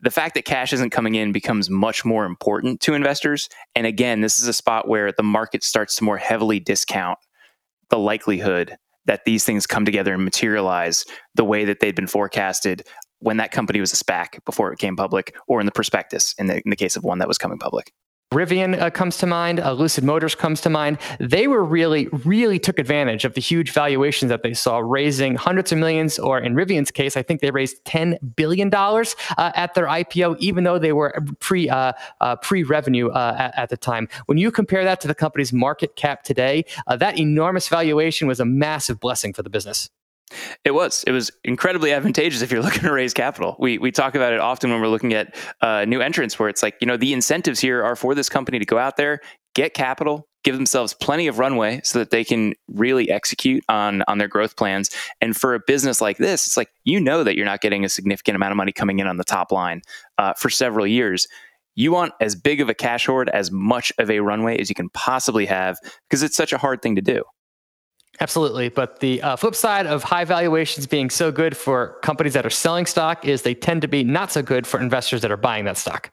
the 0.00 0.10
fact 0.10 0.34
that 0.34 0.44
cash 0.44 0.72
isn't 0.72 0.90
coming 0.90 1.16
in 1.16 1.32
becomes 1.32 1.68
much 1.68 2.04
more 2.04 2.24
important 2.24 2.80
to 2.82 2.94
investors. 2.94 3.48
And 3.74 3.84
again, 3.84 4.20
this 4.20 4.38
is 4.38 4.46
a 4.46 4.52
spot 4.52 4.88
where 4.88 5.10
the 5.12 5.24
market 5.24 5.64
starts 5.64 5.96
to 5.96 6.04
more 6.04 6.18
heavily 6.18 6.60
discount 6.60 7.18
the 7.90 7.98
likelihood 7.98 8.76
that 9.06 9.24
these 9.24 9.44
things 9.44 9.66
come 9.66 9.84
together 9.84 10.14
and 10.14 10.24
materialize 10.24 11.04
the 11.34 11.44
way 11.44 11.64
that 11.64 11.80
they'd 11.80 11.96
been 11.96 12.06
forecasted 12.06 12.86
when 13.18 13.36
that 13.36 13.52
company 13.52 13.80
was 13.80 13.92
a 13.92 13.96
SPAC 13.96 14.44
before 14.46 14.72
it 14.72 14.78
came 14.78 14.96
public, 14.96 15.34
or 15.46 15.60
in 15.60 15.66
the 15.66 15.72
prospectus 15.72 16.34
in 16.38 16.46
the, 16.46 16.56
in 16.56 16.70
the 16.70 16.76
case 16.76 16.96
of 16.96 17.04
one 17.04 17.18
that 17.18 17.28
was 17.28 17.38
coming 17.38 17.58
public. 17.58 17.92
Rivian 18.32 18.80
uh, 18.80 18.90
comes 18.90 19.16
to 19.18 19.26
mind, 19.26 19.58
uh, 19.58 19.72
Lucid 19.72 20.04
Motors 20.04 20.36
comes 20.36 20.60
to 20.60 20.70
mind. 20.70 20.98
They 21.18 21.48
were 21.48 21.64
really, 21.64 22.06
really 22.24 22.60
took 22.60 22.78
advantage 22.78 23.24
of 23.24 23.34
the 23.34 23.40
huge 23.40 23.72
valuations 23.72 24.28
that 24.28 24.44
they 24.44 24.54
saw, 24.54 24.78
raising 24.78 25.34
hundreds 25.34 25.72
of 25.72 25.78
millions, 25.78 26.16
or 26.16 26.38
in 26.38 26.54
Rivian's 26.54 26.92
case, 26.92 27.16
I 27.16 27.24
think 27.24 27.40
they 27.40 27.50
raised 27.50 27.84
$10 27.86 28.36
billion 28.36 28.72
uh, 28.72 29.02
at 29.36 29.74
their 29.74 29.86
IPO, 29.86 30.38
even 30.38 30.62
though 30.62 30.78
they 30.78 30.92
were 30.92 31.12
pre, 31.40 31.68
uh, 31.68 31.92
uh, 32.20 32.36
pre-revenue 32.36 33.08
uh, 33.08 33.34
at, 33.36 33.58
at, 33.58 33.68
the 33.68 33.76
time. 33.76 34.08
When 34.26 34.38
you 34.38 34.52
compare 34.52 34.84
that 34.84 35.00
to 35.00 35.08
the 35.08 35.14
company's 35.16 35.52
market 35.52 35.96
cap 35.96 36.22
today, 36.22 36.66
that 36.86 37.18
enormous 37.18 37.66
valuation 37.66 38.28
was 38.28 38.38
a 38.38 38.44
massive 38.44 39.00
blessing 39.00 39.32
for 39.32 39.42
the 39.42 39.50
business. 39.50 39.90
It 40.64 40.72
was. 40.72 41.04
It 41.04 41.12
was 41.12 41.30
incredibly 41.44 41.92
advantageous 41.92 42.42
if 42.42 42.50
you're 42.50 42.62
looking 42.62 42.82
to 42.82 42.92
raise 42.92 43.14
capital. 43.14 43.56
We 43.58 43.78
we 43.78 43.90
talk 43.90 44.14
about 44.14 44.32
it 44.32 44.40
often 44.40 44.70
when 44.70 44.80
we're 44.80 44.88
looking 44.88 45.12
at 45.14 45.34
uh, 45.60 45.84
new 45.86 46.00
entrants, 46.00 46.38
where 46.38 46.48
it's 46.48 46.62
like 46.62 46.76
you 46.80 46.86
know 46.86 46.96
the 46.96 47.12
incentives 47.12 47.60
here 47.60 47.82
are 47.84 47.96
for 47.96 48.14
this 48.14 48.28
company 48.28 48.58
to 48.58 48.64
go 48.64 48.78
out 48.78 48.96
there, 48.96 49.20
get 49.54 49.74
capital, 49.74 50.28
give 50.44 50.56
themselves 50.56 50.94
plenty 50.94 51.26
of 51.26 51.38
runway 51.38 51.80
so 51.84 51.98
that 51.98 52.10
they 52.10 52.24
can 52.24 52.54
really 52.68 53.10
execute 53.10 53.64
on 53.68 54.02
on 54.08 54.18
their 54.18 54.28
growth 54.28 54.56
plans. 54.56 54.90
And 55.20 55.36
for 55.36 55.54
a 55.54 55.60
business 55.60 56.00
like 56.00 56.18
this, 56.18 56.46
it's 56.46 56.56
like 56.56 56.70
you 56.84 57.00
know 57.00 57.24
that 57.24 57.36
you're 57.36 57.46
not 57.46 57.60
getting 57.60 57.84
a 57.84 57.88
significant 57.88 58.36
amount 58.36 58.52
of 58.52 58.56
money 58.56 58.72
coming 58.72 58.98
in 58.98 59.06
on 59.06 59.16
the 59.16 59.24
top 59.24 59.52
line 59.52 59.82
uh, 60.18 60.34
for 60.34 60.50
several 60.50 60.86
years. 60.86 61.26
You 61.76 61.92
want 61.92 62.12
as 62.20 62.34
big 62.34 62.60
of 62.60 62.68
a 62.68 62.74
cash 62.74 63.06
hoard, 63.06 63.28
as 63.30 63.50
much 63.50 63.92
of 63.98 64.10
a 64.10 64.20
runway 64.20 64.58
as 64.58 64.68
you 64.68 64.74
can 64.74 64.90
possibly 64.90 65.46
have, 65.46 65.78
because 66.08 66.22
it's 66.22 66.36
such 66.36 66.52
a 66.52 66.58
hard 66.58 66.82
thing 66.82 66.96
to 66.96 67.02
do. 67.02 67.22
Absolutely. 68.20 68.68
But 68.68 69.00
the 69.00 69.22
uh, 69.22 69.36
flip 69.36 69.54
side 69.54 69.86
of 69.86 70.02
high 70.02 70.24
valuations 70.24 70.86
being 70.86 71.08
so 71.08 71.32
good 71.32 71.56
for 71.56 71.98
companies 72.02 72.34
that 72.34 72.44
are 72.44 72.50
selling 72.50 72.84
stock 72.84 73.24
is 73.24 73.42
they 73.42 73.54
tend 73.54 73.80
to 73.82 73.88
be 73.88 74.04
not 74.04 74.30
so 74.30 74.42
good 74.42 74.66
for 74.66 74.78
investors 74.78 75.22
that 75.22 75.32
are 75.32 75.38
buying 75.38 75.64
that 75.64 75.78
stock. 75.78 76.10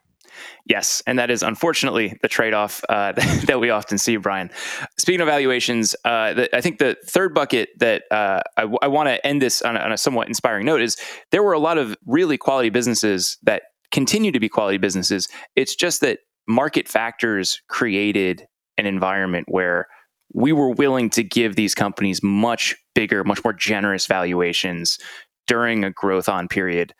Yes, 0.64 1.02
and 1.06 1.18
that 1.18 1.30
is 1.30 1.42
unfortunately 1.42 2.16
the 2.22 2.28
trade-off 2.28 2.82
uh, 2.88 3.12
that 3.46 3.58
we 3.60 3.70
often 3.70 3.98
see, 3.98 4.16
Brian. 4.16 4.50
Speaking 4.96 5.20
of 5.20 5.26
valuations, 5.26 5.96
uh, 6.04 6.34
the, 6.34 6.56
I 6.56 6.60
think 6.60 6.78
the 6.78 6.96
third 7.04 7.34
bucket 7.34 7.70
that 7.78 8.04
uh, 8.10 8.40
I, 8.56 8.62
w- 8.62 8.78
I 8.80 8.88
want 8.88 9.08
to 9.08 9.26
end 9.26 9.42
this 9.42 9.62
on 9.62 9.76
a, 9.76 9.80
on 9.80 9.92
a 9.92 9.98
somewhat 9.98 10.28
inspiring 10.28 10.64
note 10.66 10.80
is 10.80 10.96
there 11.30 11.42
were 11.42 11.54
a 11.54 11.58
lot 11.58 11.78
of 11.78 11.96
really 12.06 12.38
quality 12.38 12.70
businesses 12.70 13.36
that 13.42 13.62
continue 13.90 14.30
to 14.30 14.40
be 14.40 14.48
quality 14.48 14.78
businesses. 14.78 15.28
It's 15.56 15.74
just 15.74 16.00
that 16.02 16.20
market 16.46 16.88
factors 16.88 17.60
created 17.68 18.46
an 18.76 18.86
environment 18.86 19.46
where 19.48 19.88
we 20.32 20.52
were 20.52 20.70
willing 20.70 21.10
to 21.10 21.22
give 21.22 21.56
these 21.56 21.74
companies 21.74 22.22
much 22.22 22.76
bigger, 22.94 23.24
much 23.24 23.42
more 23.44 23.52
generous 23.52 24.06
valuations 24.06 24.98
during 25.46 25.84
a 25.84 25.90
growth 25.90 26.28
on 26.28 26.48
period 26.48 26.94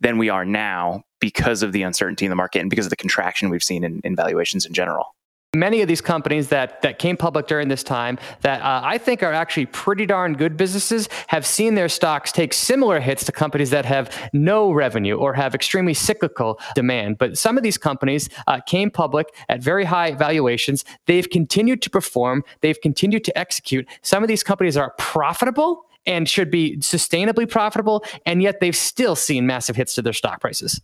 than 0.00 0.18
we 0.18 0.28
are 0.28 0.44
now 0.44 1.02
because 1.20 1.62
of 1.62 1.72
the 1.72 1.82
uncertainty 1.82 2.24
in 2.24 2.30
the 2.30 2.36
market 2.36 2.60
and 2.60 2.70
because 2.70 2.86
of 2.86 2.90
the 2.90 2.96
contraction 2.96 3.50
we've 3.50 3.64
seen 3.64 3.84
in, 3.84 4.00
in 4.04 4.14
valuations 4.14 4.64
in 4.64 4.72
general 4.72 5.14
many 5.54 5.80
of 5.80 5.88
these 5.88 6.02
companies 6.02 6.48
that 6.48 6.82
that 6.82 6.98
came 6.98 7.16
public 7.16 7.46
during 7.46 7.68
this 7.68 7.82
time 7.82 8.18
that 8.42 8.60
uh, 8.60 8.82
I 8.84 8.98
think 8.98 9.22
are 9.22 9.32
actually 9.32 9.66
pretty 9.66 10.04
darn 10.04 10.34
good 10.34 10.58
businesses 10.58 11.08
have 11.28 11.46
seen 11.46 11.74
their 11.74 11.88
stocks 11.88 12.30
take 12.30 12.52
similar 12.52 13.00
hits 13.00 13.24
to 13.24 13.32
companies 13.32 13.70
that 13.70 13.86
have 13.86 14.14
no 14.34 14.70
revenue 14.70 15.16
or 15.16 15.32
have 15.32 15.54
extremely 15.54 15.94
cyclical 15.94 16.60
demand. 16.74 17.16
But 17.16 17.38
some 17.38 17.56
of 17.56 17.62
these 17.62 17.78
companies 17.78 18.28
uh, 18.46 18.60
came 18.66 18.90
public 18.90 19.34
at 19.48 19.62
very 19.62 19.84
high 19.84 20.12
valuations. 20.12 20.84
They've 21.06 21.28
continued 21.28 21.80
to 21.82 21.90
perform. 21.90 22.44
They've 22.60 22.80
continued 22.80 23.24
to 23.24 23.38
execute. 23.38 23.88
Some 24.02 24.22
of 24.22 24.28
these 24.28 24.42
companies 24.42 24.76
are 24.76 24.92
profitable 24.98 25.86
and 26.04 26.28
should 26.28 26.50
be 26.50 26.76
sustainably 26.78 27.48
profitable, 27.48 28.04
and 28.26 28.42
yet 28.42 28.60
they've 28.60 28.76
still 28.76 29.16
seen 29.16 29.46
massive 29.46 29.76
hits 29.76 29.94
to 29.94 30.02
their 30.02 30.12
stock 30.12 30.40
prices. 30.40 30.80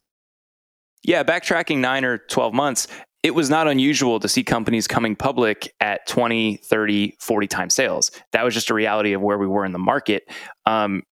Yeah, 1.02 1.22
backtracking 1.22 1.78
nine 1.78 2.04
or 2.04 2.18
12 2.18 2.54
months, 2.54 2.88
it 3.24 3.34
was 3.34 3.48
not 3.48 3.66
unusual 3.66 4.20
to 4.20 4.28
see 4.28 4.44
companies 4.44 4.86
coming 4.86 5.16
public 5.16 5.72
at 5.80 6.06
20, 6.06 6.58
30, 6.58 7.16
40 7.18 7.46
times 7.46 7.74
sales. 7.74 8.10
That 8.32 8.44
was 8.44 8.52
just 8.52 8.68
a 8.68 8.74
reality 8.74 9.14
of 9.14 9.22
where 9.22 9.38
we 9.38 9.46
were 9.46 9.64
in 9.64 9.72
the 9.72 9.78
market. 9.78 10.30
Um, 10.66 11.02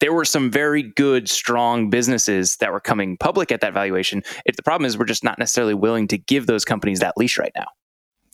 there 0.00 0.12
were 0.12 0.24
some 0.24 0.50
very 0.50 0.82
good, 0.82 1.30
strong 1.30 1.90
businesses 1.90 2.56
that 2.56 2.72
were 2.72 2.80
coming 2.80 3.16
public 3.16 3.52
at 3.52 3.60
that 3.60 3.72
valuation. 3.72 4.24
It, 4.44 4.56
the 4.56 4.64
problem 4.64 4.84
is 4.84 4.98
we're 4.98 5.04
just 5.04 5.22
not 5.22 5.38
necessarily 5.38 5.74
willing 5.74 6.08
to 6.08 6.18
give 6.18 6.48
those 6.48 6.64
companies 6.64 6.98
that 6.98 7.14
leash 7.16 7.38
right 7.38 7.52
now. 7.54 7.66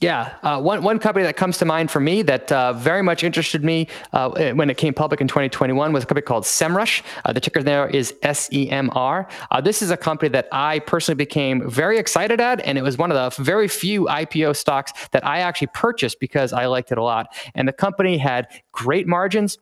Yeah, 0.00 0.34
uh, 0.42 0.58
one 0.58 0.82
one 0.82 0.98
company 0.98 1.24
that 1.26 1.36
comes 1.36 1.58
to 1.58 1.66
mind 1.66 1.90
for 1.90 2.00
me 2.00 2.22
that 2.22 2.50
uh, 2.50 2.72
very 2.72 3.02
much 3.02 3.22
interested 3.22 3.62
me 3.62 3.86
uh, 4.14 4.52
when 4.54 4.70
it 4.70 4.78
came 4.78 4.94
public 4.94 5.20
in 5.20 5.28
2021 5.28 5.92
was 5.92 6.04
a 6.04 6.06
company 6.06 6.24
called 6.24 6.44
Semrush. 6.44 7.02
Uh, 7.26 7.34
the 7.34 7.40
ticker 7.40 7.62
there 7.62 7.86
is 7.86 8.14
SEMR. 8.22 9.30
Uh, 9.50 9.60
this 9.60 9.82
is 9.82 9.90
a 9.90 9.98
company 9.98 10.30
that 10.30 10.48
I 10.52 10.78
personally 10.78 11.16
became 11.16 11.68
very 11.68 11.98
excited 11.98 12.40
at, 12.40 12.60
and 12.60 12.78
it 12.78 12.82
was 12.82 12.96
one 12.96 13.12
of 13.12 13.36
the 13.36 13.42
very 13.42 13.68
few 13.68 14.06
IPO 14.06 14.56
stocks 14.56 14.94
that 15.10 15.26
I 15.26 15.40
actually 15.40 15.68
purchased 15.74 16.18
because 16.18 16.54
I 16.54 16.64
liked 16.64 16.90
it 16.90 16.96
a 16.96 17.02
lot. 17.02 17.36
And 17.54 17.68
the 17.68 17.72
company 17.74 18.16
had 18.16 18.48
great 18.72 19.06
margins, 19.06 19.58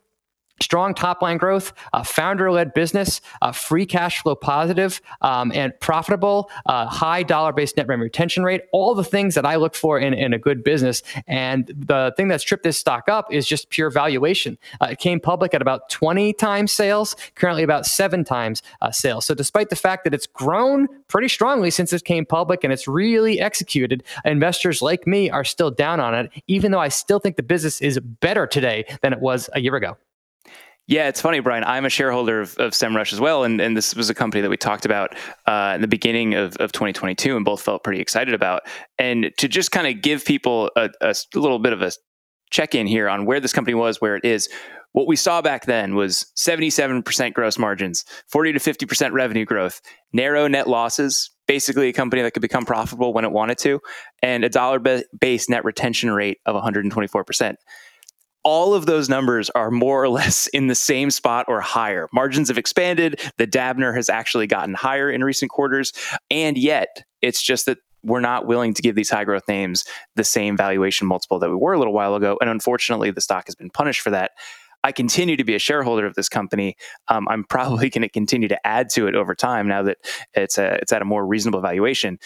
strong 0.61 0.95
top 0.95 1.23
line 1.23 1.37
growth, 1.37 1.73
uh, 1.93 2.03
founder 2.03 2.51
led 2.51 2.75
business, 2.75 3.21
uh, 3.43 3.53
free 3.53 3.87
cash 3.87 4.23
flow 4.23 4.35
positive, 4.35 5.01
um, 5.21 5.53
and 5.55 5.73
profitable, 5.81 6.51
uh, 6.67 6.87
high 6.87 7.23
dollar 7.23 7.53
based 7.53 7.77
net 7.77 7.87
revenue 7.87 8.05
retention 8.05 8.45
rate, 8.45 8.63
all 8.73 8.95
the 8.95 9.05
things 9.05 9.35
that 9.35 9.47
I 9.47 9.57
look 9.57 9.75
for 9.75 9.99
in, 9.99 10.15
in 10.15 10.33
a 10.33 10.39
good 10.39 10.65
business. 10.65 11.03
And 11.27 11.67
the 11.77 12.13
thing 12.17 12.29
that's 12.29 12.45
tripped 12.45 12.65
this 12.65 12.79
stock 12.79 13.09
up 13.09 13.33
is 13.33 13.47
just 13.47 13.71
pure 13.71 13.91
valuation. 13.91 14.59
Uh, 14.81 14.89
it 14.93 14.99
came 14.99 15.21
public 15.21 15.55
at 15.55 15.63
about 15.63 15.91
20 15.91 16.33
times 16.35 16.73
sales, 16.73 17.17
currently 17.35 17.63
about 17.63 17.87
seven 17.87 18.25
times 18.25 18.63
uh, 18.81 18.91
sales. 18.91 19.27
So, 19.27 19.35
despite 19.35 19.71
the 19.71 19.77
fact 19.77 20.05
that 20.05 20.15
it's 20.15 20.27
grown 20.27 20.89
pretty 21.09 21.29
strongly 21.29 21.71
since 21.71 21.93
it 21.93 22.05
came 22.05 22.25
public 22.27 22.65
and 22.65 22.73
it's 22.73 22.89
really 22.89 23.41
executed, 23.41 24.03
investors 24.25 24.83
like 24.83 25.07
me 25.07 25.31
are 25.31 25.45
still 25.45 25.71
down 25.71 26.01
on 26.01 26.15
it, 26.15 26.31
even 26.47 26.73
though 26.73 26.81
I 26.81 26.89
still 26.89 27.19
think 27.19 27.37
the 27.37 27.43
business 27.43 27.81
is 27.81 27.99
better 28.01 28.47
today 28.47 28.85
than 29.03 29.13
it 29.13 29.21
was 29.21 29.49
a 29.55 29.61
year 29.61 29.77
ago. 29.77 29.97
Yeah, 30.89 31.09
it's 31.09 31.21
funny, 31.21 31.41
Brian. 31.41 31.65
I'm 31.65 31.85
a 31.85 31.91
shareholder 31.91 32.41
of, 32.41 32.57
of 32.57 32.73
SEMrush 32.73 33.13
as 33.13 33.21
well, 33.21 33.45
and, 33.45 33.61
and 33.61 33.77
this 33.77 33.95
was 33.95 34.09
a 34.09 34.15
company 34.15 34.41
that 34.41 34.49
we 34.49 34.57
talked 34.57 34.87
about 34.87 35.15
uh, 35.47 35.73
in 35.75 35.83
the 35.83 35.87
beginning 35.87 36.33
of, 36.33 36.57
of 36.57 36.73
2022, 36.73 37.37
and 37.37 37.45
both 37.45 37.61
felt 37.61 37.85
pretty 37.85 38.01
excited 38.01 38.33
about. 38.33 38.63
And 38.99 39.31
to 39.37 39.49
just 39.49 39.71
kind 39.71 39.87
of 39.87 40.01
give 40.01 40.25
people 40.25 40.71
a, 40.77 40.89
a 41.03 41.15
little 41.35 41.59
bit 41.59 41.75
of 41.75 41.83
a 41.83 41.93
check 42.51 42.75
in 42.75 42.87
here 42.87 43.07
on 43.07 43.27
where 43.27 43.39
this 43.39 43.53
company 43.53 43.75
was, 43.75 44.01
where 44.01 44.17
it 44.17 44.25
is. 44.25 44.49
What 44.93 45.07
we 45.07 45.17
saw 45.17 45.43
back 45.43 45.67
then 45.67 45.95
was 45.95 46.33
77% 46.39 47.35
gross 47.35 47.59
margins, 47.59 48.07
40 48.29 48.55
to 48.55 48.59
50% 48.59 49.13
revenue 49.13 49.45
growth, 49.45 49.83
narrow 50.15 50.49
net 50.49 50.67
losses, 50.67 51.31
basically 51.47 51.91
a 51.91 51.93
company 51.93 52.23
that 52.23 52.33
could 52.33 52.41
become 52.41 52.65
profitable 52.65 53.13
when 53.13 53.27
it 53.27 53.31
wanted 53.31 53.59
to, 53.59 53.81
and 54.23 54.43
a 54.43 54.49
dollar 54.49 54.81
based 55.21 55.51
net 55.51 55.67
retention 55.67 56.11
rate 56.11 56.39
of 56.47 56.57
124% 56.57 57.57
all 58.45 58.75
of 58.75 58.87
those 58.87 59.09
numbers 59.09 59.51
are 59.51 59.71
more 59.71 60.03
or 60.03 60.09
less 60.19 60.47
in 60.49 60.67
the 60.67 60.75
same 60.75 61.11
spot 61.11 61.47
or 61.49 61.61
higher. 61.61 62.09
Margins 62.13 62.49
have 62.49 62.59
expanded. 62.59 63.21
The 63.37 63.47
Dabner 63.47 63.95
has 63.95 64.09
actually 64.09 64.47
gotten 64.47 64.75
higher 64.75 65.11
in 65.11 65.25
recent 65.25 65.51
quarters. 65.51 65.93
And 66.31 66.57
yet, 66.57 67.05
it's 67.21 67.43
just 67.43 67.67
that 67.67 67.79
we're 68.03 68.21
not 68.21 68.47
willing 68.47 68.75
to 68.75 68.83
give 68.83 68.95
these 68.95 69.11
high 69.11 69.25
growth 69.25 69.47
names 69.49 69.85
the 70.15 70.25
same 70.25 70.57
valuation 70.57 71.07
multiple 71.07 71.39
that 71.39 71.51
we 71.51 71.57
were 71.57 71.73
a 71.73 71.79
little 71.79 71.93
while 71.93 72.15
ago. 72.15 72.39
And 72.41 72.49
unfortunately, 72.49 73.11
the 73.11 73.21
stock 73.21 73.47
has 73.47 73.55
been 73.55 73.71
punished 73.71 74.01
for 74.01 74.11
that. 74.11 74.33
I 74.85 74.93
continue 74.93 75.37
to 75.37 75.45
be 75.45 75.57
a 75.57 75.59
shareholder 75.59 76.07
of 76.07 76.15
this 76.15 76.29
company, 76.29 76.77
um, 77.09 77.27
I'm 77.29 77.45
probably 77.49 77.91
going 77.91 78.03
to 78.03 78.09
continue 78.09 78.49
to 78.49 78.67
add 78.67 78.89
to 78.91 79.07
it 79.09 79.15
over 79.15 79.35
time 79.35 79.67
now 79.69 79.83
that 79.83 79.99
it's 80.35 80.59
a, 80.59 80.77
it's 80.77 80.93
at 80.93 81.03
a 81.03 81.05
more 81.05 81.27
reasonable 81.27 81.61
valuation. 81.61 82.19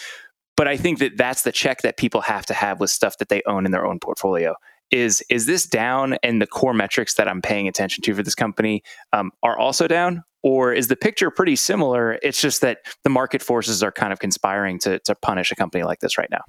But 0.55 0.67
I 0.67 0.77
think 0.77 0.99
that 0.99 1.17
that's 1.17 1.41
the 1.41 1.51
check 1.51 1.81
that 1.81 1.97
people 1.97 2.21
have 2.21 2.45
to 2.45 2.53
have 2.53 2.79
with 2.79 2.91
stuff 2.91 3.17
that 3.17 3.29
they 3.29 3.41
own 3.47 3.65
in 3.65 3.71
their 3.71 3.85
own 3.85 3.99
portfolio. 3.99 4.53
Is 4.91 5.23
is 5.29 5.45
this 5.45 5.65
down, 5.65 6.17
and 6.23 6.41
the 6.41 6.47
core 6.47 6.73
metrics 6.73 7.15
that 7.15 7.27
I'm 7.27 7.41
paying 7.41 7.67
attention 7.67 8.03
to 8.03 8.13
for 8.13 8.21
this 8.21 8.35
company 8.35 8.83
um, 9.11 9.31
are 9.41 9.57
also 9.57 9.87
down, 9.87 10.23
or 10.43 10.71
is 10.73 10.87
the 10.87 10.95
picture 10.95 11.31
pretty 11.31 11.55
similar? 11.55 12.19
It's 12.21 12.39
just 12.39 12.61
that 12.61 12.79
the 13.03 13.09
market 13.09 13.41
forces 13.41 13.81
are 13.81 13.91
kind 13.91 14.13
of 14.13 14.19
conspiring 14.19 14.79
to 14.79 14.99
to 14.99 15.15
punish 15.15 15.51
a 15.51 15.55
company 15.55 15.83
like 15.83 15.99
this 15.99 16.17
right 16.17 16.29
now. 16.29 16.41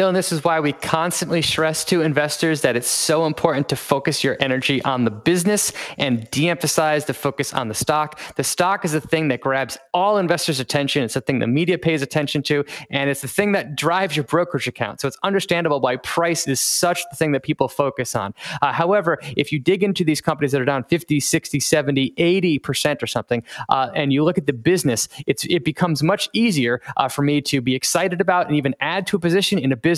Dylan, 0.00 0.14
this 0.14 0.32
is 0.32 0.42
why 0.42 0.60
we 0.60 0.72
constantly 0.72 1.42
stress 1.42 1.84
to 1.84 2.00
investors 2.00 2.62
that 2.62 2.74
it's 2.74 2.88
so 2.88 3.26
important 3.26 3.68
to 3.68 3.76
focus 3.76 4.24
your 4.24 4.34
energy 4.40 4.82
on 4.84 5.04
the 5.04 5.10
business 5.10 5.74
and 5.98 6.26
de 6.30 6.48
emphasize 6.48 7.04
the 7.04 7.12
focus 7.12 7.52
on 7.52 7.68
the 7.68 7.74
stock. 7.74 8.18
The 8.36 8.42
stock 8.42 8.86
is 8.86 8.92
the 8.92 9.02
thing 9.02 9.28
that 9.28 9.42
grabs 9.42 9.76
all 9.92 10.16
investors' 10.16 10.58
attention. 10.58 11.02
It's 11.02 11.12
the 11.12 11.20
thing 11.20 11.38
the 11.38 11.46
media 11.46 11.76
pays 11.76 12.00
attention 12.00 12.42
to, 12.44 12.64
and 12.88 13.10
it's 13.10 13.20
the 13.20 13.28
thing 13.28 13.52
that 13.52 13.76
drives 13.76 14.16
your 14.16 14.24
brokerage 14.24 14.66
account. 14.66 15.02
So 15.02 15.06
it's 15.08 15.18
understandable 15.22 15.82
why 15.82 15.96
price 15.96 16.48
is 16.48 16.62
such 16.62 17.02
the 17.10 17.16
thing 17.16 17.32
that 17.32 17.42
people 17.42 17.68
focus 17.68 18.16
on. 18.16 18.32
Uh, 18.62 18.72
however, 18.72 19.18
if 19.36 19.52
you 19.52 19.58
dig 19.58 19.82
into 19.82 20.02
these 20.02 20.22
companies 20.22 20.52
that 20.52 20.62
are 20.62 20.64
down 20.64 20.84
50, 20.84 21.20
60, 21.20 21.60
70, 21.60 22.14
80% 22.16 23.02
or 23.02 23.06
something, 23.06 23.42
uh, 23.68 23.90
and 23.94 24.14
you 24.14 24.24
look 24.24 24.38
at 24.38 24.46
the 24.46 24.54
business, 24.54 25.08
it 25.26 25.62
becomes 25.62 26.02
much 26.02 26.30
easier 26.32 26.80
uh, 26.96 27.06
for 27.06 27.20
me 27.20 27.42
to 27.42 27.60
be 27.60 27.74
excited 27.74 28.22
about 28.22 28.46
and 28.46 28.56
even 28.56 28.74
add 28.80 29.06
to 29.06 29.16
a 29.16 29.20
position 29.20 29.58
in 29.58 29.70
a 29.70 29.76
business 29.76 29.89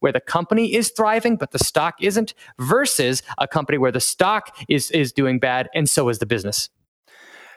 where 0.00 0.12
the 0.12 0.20
company 0.20 0.74
is 0.74 0.90
thriving 0.90 1.36
but 1.36 1.52
the 1.52 1.58
stock 1.58 1.94
isn't 2.00 2.34
versus 2.58 3.22
a 3.38 3.46
company 3.46 3.78
where 3.78 3.92
the 3.92 4.00
stock 4.00 4.56
is 4.68 4.90
is 4.90 5.12
doing 5.12 5.38
bad 5.38 5.68
and 5.74 5.88
so 5.88 6.08
is 6.08 6.18
the 6.18 6.26
business 6.26 6.68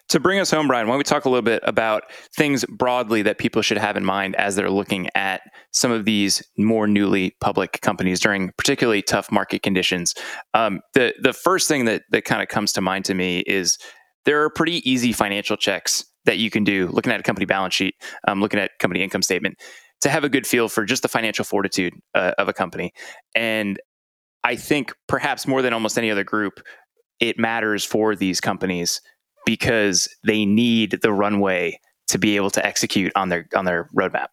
to 0.10 0.19
bring 0.19 0.39
us 0.39 0.49
home, 0.49 0.67
Brian, 0.67 0.88
why 0.88 0.93
don't 0.93 0.97
we 0.97 1.04
talk 1.04 1.25
a 1.25 1.30
little 1.30 1.43
bit 1.43 1.62
about 1.63 2.12
things 2.36 2.65
broadly 2.65 3.21
that 3.21 3.38
people 3.38 3.62
should 3.62 3.78
have 3.78 3.95
in 3.95 4.04
mind 4.04 4.36
as 4.38 4.56
they're 4.56 4.69
looking 4.69 5.08
at 5.13 5.41
some 5.71 5.91
of 5.91 6.06
these 6.06 6.43
more 6.58 6.88
newly 6.88 7.36
public 7.41 7.80
companies 7.82 8.19
during 8.19 8.52
particularly 8.58 9.04
tough 9.04 9.32
market 9.32 9.62
conditions? 9.62 10.15
Um, 10.56 10.82
the 10.93 11.13
the 11.21 11.34
first 11.34 11.67
thing 11.67 11.86
that 11.86 12.04
that 12.10 12.25
kind 12.25 12.41
of 12.41 12.47
comes 12.47 12.73
to 12.73 12.82
mind 12.82 13.06
to 13.06 13.13
me 13.13 13.41
is 13.41 13.78
there 14.25 14.43
are 14.43 14.49
pretty 14.49 14.89
easy 14.89 15.13
financial 15.13 15.56
checks 15.56 16.04
that 16.25 16.38
you 16.38 16.49
can 16.49 16.63
do 16.63 16.88
looking 16.88 17.13
at 17.13 17.19
a 17.19 17.23
company 17.23 17.45
balance 17.45 17.75
sheet, 17.75 17.93
um, 18.28 18.41
looking 18.41 18.60
at 18.60 18.71
company 18.80 19.04
income 19.04 19.21
statement 19.21 19.58
to 20.02 20.10
have 20.10 20.24
a 20.24 20.30
good 20.30 20.48
feel 20.48 20.70
for 20.70 20.86
just 20.86 21.02
the 21.02 21.08
financial 21.08 21.46
fortitude 21.46 21.94
uh, 22.16 22.32
of 22.38 22.48
a 22.48 22.54
company. 22.54 22.94
And 23.36 23.80
I 24.44 24.56
think 24.56 24.94
perhaps 25.08 25.48
more 25.48 25.62
than 25.62 25.74
almost 25.74 25.98
any 25.98 26.10
other 26.10 26.24
group, 26.24 26.62
it 27.20 27.38
matters 27.38 27.84
for 27.84 28.16
these 28.16 28.40
companies 28.40 29.02
because 29.46 30.08
they 30.24 30.46
need 30.46 31.00
the 31.02 31.12
runway 31.12 31.80
to 32.08 32.18
be 32.18 32.36
able 32.36 32.50
to 32.52 32.66
execute 32.66 33.12
on 33.16 33.30
their 33.30 33.48
on 33.56 33.66
their 33.66 33.90
roadmap. 33.96 34.28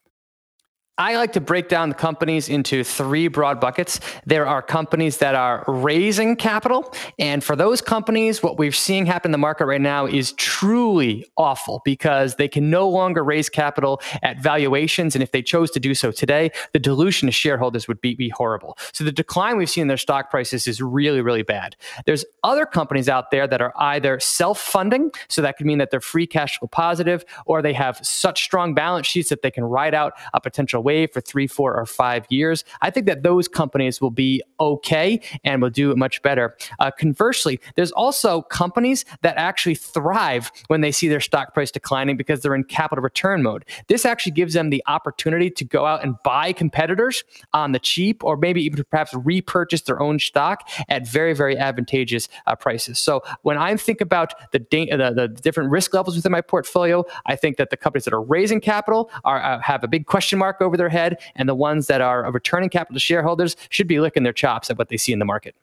I 0.98 1.16
like 1.16 1.34
to 1.34 1.42
break 1.42 1.68
down 1.68 1.90
the 1.90 1.94
companies 1.94 2.48
into 2.48 2.82
three 2.82 3.28
broad 3.28 3.60
buckets. 3.60 4.00
There 4.24 4.46
are 4.46 4.62
companies 4.62 5.18
that 5.18 5.34
are 5.34 5.62
raising 5.68 6.36
capital. 6.36 6.90
And 7.18 7.44
for 7.44 7.54
those 7.54 7.82
companies, 7.82 8.42
what 8.42 8.56
we're 8.56 8.72
seeing 8.72 9.04
happen 9.04 9.28
in 9.28 9.32
the 9.32 9.38
market 9.38 9.66
right 9.66 9.80
now 9.80 10.06
is 10.06 10.32
truly 10.32 11.26
awful 11.36 11.82
because 11.84 12.36
they 12.36 12.48
can 12.48 12.70
no 12.70 12.88
longer 12.88 13.22
raise 13.22 13.50
capital 13.50 14.00
at 14.22 14.42
valuations. 14.42 15.14
And 15.14 15.22
if 15.22 15.32
they 15.32 15.42
chose 15.42 15.70
to 15.72 15.80
do 15.80 15.94
so 15.94 16.10
today, 16.10 16.50
the 16.72 16.78
dilution 16.78 17.26
to 17.26 17.32
shareholders 17.32 17.86
would 17.88 18.00
be, 18.00 18.14
be 18.14 18.30
horrible. 18.30 18.78
So 18.94 19.04
the 19.04 19.12
decline 19.12 19.58
we've 19.58 19.68
seen 19.68 19.82
in 19.82 19.88
their 19.88 19.98
stock 19.98 20.30
prices 20.30 20.66
is 20.66 20.80
really, 20.80 21.20
really 21.20 21.42
bad. 21.42 21.76
There's 22.06 22.24
other 22.42 22.64
companies 22.64 23.06
out 23.06 23.30
there 23.30 23.46
that 23.46 23.60
are 23.60 23.74
either 23.76 24.18
self 24.18 24.58
funding, 24.58 25.10
so 25.28 25.42
that 25.42 25.58
could 25.58 25.66
mean 25.66 25.76
that 25.76 25.90
they're 25.90 26.00
free 26.00 26.26
cash 26.26 26.58
flow 26.58 26.68
positive, 26.68 27.22
or 27.44 27.60
they 27.60 27.74
have 27.74 27.98
such 28.02 28.44
strong 28.44 28.72
balance 28.72 29.06
sheets 29.06 29.28
that 29.28 29.42
they 29.42 29.50
can 29.50 29.64
ride 29.64 29.92
out 29.92 30.14
a 30.32 30.40
potential 30.40 30.85
wave 30.88 31.08
for 31.12 31.20
three, 31.30 31.48
four, 31.58 31.70
or 31.80 31.86
five 31.86 32.22
years, 32.30 32.64
I 32.86 32.88
think 32.90 33.06
that 33.10 33.22
those 33.28 33.46
companies 33.48 34.00
will 34.00 34.16
be 34.26 34.32
okay 34.58 35.08
and 35.44 35.54
will 35.62 35.74
do 35.82 35.94
much 35.96 36.22
better. 36.22 36.46
Uh, 36.78 36.90
conversely, 37.04 37.60
there's 37.76 37.92
also 37.92 38.42
companies 38.42 39.04
that 39.22 39.36
actually 39.36 39.74
thrive 39.74 40.44
when 40.68 40.80
they 40.84 40.92
see 40.92 41.08
their 41.08 41.24
stock 41.30 41.54
price 41.54 41.70
declining 41.70 42.16
because 42.16 42.38
they're 42.40 42.54
in 42.54 42.64
capital 42.64 43.02
return 43.02 43.42
mode. 43.42 43.64
This 43.88 44.04
actually 44.04 44.32
gives 44.40 44.54
them 44.54 44.70
the 44.70 44.82
opportunity 44.86 45.50
to 45.50 45.64
go 45.64 45.84
out 45.90 46.04
and 46.04 46.14
buy 46.24 46.52
competitors 46.52 47.24
on 47.52 47.72
the 47.72 47.78
cheap, 47.78 48.22
or 48.24 48.36
maybe 48.36 48.62
even 48.62 48.84
perhaps 48.90 49.12
repurchase 49.14 49.82
their 49.82 50.00
own 50.00 50.18
stock 50.18 50.68
at 50.88 51.06
very, 51.08 51.34
very 51.34 51.56
advantageous 51.58 52.28
uh, 52.46 52.54
prices. 52.54 52.98
So 52.98 53.22
when 53.42 53.58
I 53.58 53.76
think 53.76 54.00
about 54.00 54.34
the, 54.52 54.60
da- 54.60 54.90
the, 54.90 55.10
the 55.20 55.28
different 55.46 55.70
risk 55.70 55.92
levels 55.94 56.16
within 56.16 56.32
my 56.32 56.40
portfolio, 56.40 57.04
I 57.26 57.36
think 57.36 57.56
that 57.56 57.70
the 57.70 57.76
companies 57.76 58.04
that 58.04 58.14
are 58.14 58.22
raising 58.22 58.60
capital 58.60 59.10
are 59.24 59.42
uh, 59.42 59.60
have 59.60 59.82
a 59.84 59.88
big 59.88 60.06
question 60.06 60.38
mark 60.38 60.60
over 60.60 60.75
over 60.76 60.88
their 60.88 60.88
head, 60.88 61.18
and 61.34 61.48
the 61.48 61.54
ones 61.54 61.86
that 61.86 62.00
are 62.00 62.30
returning 62.30 62.68
capital 62.68 62.94
to 62.94 63.00
shareholders 63.00 63.56
should 63.70 63.88
be 63.88 63.98
licking 64.00 64.22
their 64.22 64.32
chops 64.32 64.70
at 64.70 64.78
what 64.78 64.88
they 64.88 64.96
see 64.96 65.12
in 65.12 65.18
the 65.18 65.24
market. 65.24 65.54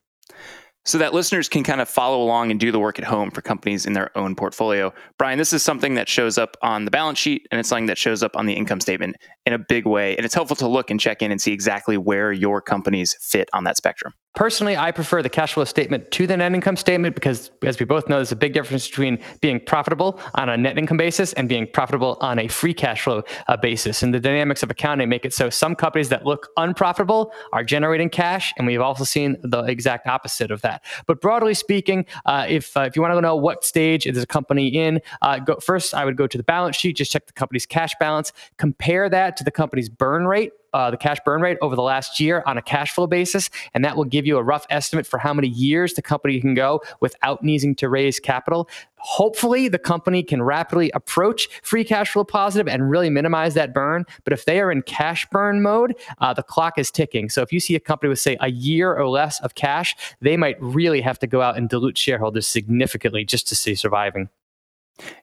So 0.85 0.97
that 0.97 1.13
listeners 1.13 1.47
can 1.47 1.63
kind 1.63 1.79
of 1.79 1.87
follow 1.87 2.21
along 2.21 2.51
and 2.51 2.59
do 2.59 2.69
the 2.69 2.79
work 2.79 2.99
at 2.99 3.05
home 3.05 3.31
for 3.31 3.41
companies 3.41 3.85
in 3.85 3.93
their 3.93 4.15
own 4.17 4.35
portfolio. 4.35 4.93
Brian, 5.17 5.37
this 5.37 5.53
is 5.53 5.63
something 5.63 5.93
that 5.95 6.09
shows 6.09 6.37
up 6.37 6.57
on 6.61 6.83
the 6.83 6.91
balance 6.91 7.17
sheet 7.17 7.47
and 7.51 7.59
it's 7.59 7.69
something 7.69 7.85
that 7.85 7.97
shows 7.97 8.21
up 8.21 8.35
on 8.35 8.47
the 8.47 8.53
income 8.53 8.81
statement 8.81 9.15
in 9.45 9.53
a 9.53 9.59
big 9.59 9.85
way. 9.85 10.13
And 10.17 10.25
it's 10.25 10.33
helpful 10.33 10.57
to 10.57 10.67
look 10.67 10.91
and 10.91 10.99
check 10.99 11.21
in 11.21 11.31
and 11.31 11.39
see 11.39 11.53
exactly 11.53 11.95
where 11.95 12.33
your 12.33 12.61
companies 12.61 13.15
fit 13.21 13.49
on 13.53 13.63
that 13.63 13.77
spectrum. 13.77 14.13
Personally, 14.35 14.75
I 14.75 14.91
prefer 14.91 15.21
the 15.21 15.29
cash 15.29 15.53
flow 15.53 15.63
statement 15.63 16.09
to 16.09 16.25
the 16.25 16.35
net 16.35 16.53
income 16.53 16.75
statement 16.75 17.13
because, 17.13 17.51
as 17.61 17.79
we 17.79 17.85
both 17.85 18.09
know, 18.09 18.15
there's 18.15 18.31
a 18.31 18.35
big 18.35 18.53
difference 18.53 18.87
between 18.87 19.19
being 19.41 19.59
profitable 19.59 20.19
on 20.33 20.49
a 20.49 20.57
net 20.57 20.75
income 20.75 20.97
basis 20.97 21.33
and 21.33 21.47
being 21.47 21.67
profitable 21.67 22.17
on 22.19 22.39
a 22.39 22.47
free 22.47 22.73
cash 22.73 23.03
flow 23.03 23.21
uh, 23.47 23.55
basis. 23.57 24.01
And 24.01 24.11
the 24.11 24.19
dynamics 24.19 24.63
of 24.63 24.71
accounting 24.71 25.07
make 25.07 25.23
it 25.23 25.35
so 25.35 25.51
some 25.51 25.75
companies 25.75 26.09
that 26.09 26.25
look 26.25 26.47
unprofitable 26.57 27.31
are 27.51 27.63
generating 27.63 28.09
cash, 28.09 28.51
and 28.57 28.65
we've 28.65 28.81
also 28.81 29.03
seen 29.03 29.37
the 29.43 29.65
exact 29.65 30.07
opposite 30.07 30.49
of 30.49 30.61
that. 30.61 30.83
But 31.05 31.21
broadly 31.21 31.53
speaking, 31.53 32.07
uh, 32.25 32.47
if 32.49 32.75
uh, 32.75 32.81
if 32.81 32.95
you 32.95 33.03
want 33.03 33.13
to 33.13 33.21
know 33.21 33.35
what 33.35 33.63
stage 33.63 34.07
is 34.07 34.17
a 34.17 34.25
company 34.25 34.67
in, 34.67 34.99
uh, 35.21 35.37
go, 35.39 35.57
first 35.57 35.93
I 35.93 36.05
would 36.05 36.17
go 36.17 36.25
to 36.25 36.37
the 36.37 36.43
balance 36.43 36.75
sheet, 36.75 36.95
just 36.95 37.11
check 37.11 37.27
the 37.27 37.33
company's 37.33 37.67
cash 37.67 37.91
balance, 37.99 38.31
compare 38.57 39.09
that 39.09 39.37
to 39.37 39.43
the 39.43 39.51
company's 39.51 39.89
burn 39.89 40.25
rate 40.25 40.53
uh, 40.73 40.91
the 40.91 40.97
cash 40.97 41.17
burn 41.25 41.41
rate 41.41 41.57
over 41.61 41.75
the 41.75 41.81
last 41.81 42.19
year 42.19 42.43
on 42.45 42.57
a 42.57 42.61
cash 42.61 42.91
flow 42.91 43.07
basis, 43.07 43.49
and 43.73 43.83
that 43.85 43.95
will 43.95 44.05
give 44.05 44.25
you 44.25 44.37
a 44.37 44.43
rough 44.43 44.65
estimate 44.69 45.05
for 45.05 45.17
how 45.17 45.33
many 45.33 45.47
years 45.47 45.93
the 45.93 46.01
company 46.01 46.39
can 46.39 46.53
go 46.53 46.81
without 46.99 47.43
needing 47.43 47.75
to 47.75 47.89
raise 47.89 48.19
capital. 48.19 48.69
Hopefully, 48.97 49.67
the 49.67 49.79
company 49.79 50.23
can 50.23 50.41
rapidly 50.41 50.89
approach 50.93 51.49
free 51.61 51.83
cash 51.83 52.11
flow 52.11 52.23
positive 52.23 52.69
and 52.69 52.89
really 52.89 53.09
minimize 53.09 53.53
that 53.53 53.73
burn. 53.73 54.05
But 54.23 54.31
if 54.31 54.45
they 54.45 54.61
are 54.61 54.71
in 54.71 54.81
cash 54.81 55.27
burn 55.29 55.61
mode, 55.61 55.95
uh, 56.19 56.33
the 56.33 56.43
clock 56.43 56.77
is 56.77 56.89
ticking. 56.89 57.29
So 57.29 57.41
if 57.41 57.51
you 57.51 57.59
see 57.59 57.75
a 57.75 57.81
company 57.81 58.09
with, 58.09 58.19
say, 58.19 58.37
a 58.39 58.49
year 58.49 58.95
or 58.95 59.09
less 59.09 59.41
of 59.41 59.55
cash, 59.55 59.95
they 60.21 60.37
might 60.37 60.61
really 60.61 61.01
have 61.01 61.19
to 61.19 61.27
go 61.27 61.41
out 61.41 61.57
and 61.57 61.67
dilute 61.67 61.97
shareholders 61.97 62.47
significantly 62.47 63.25
just 63.25 63.47
to 63.49 63.55
see 63.55 63.75
surviving. 63.75 64.29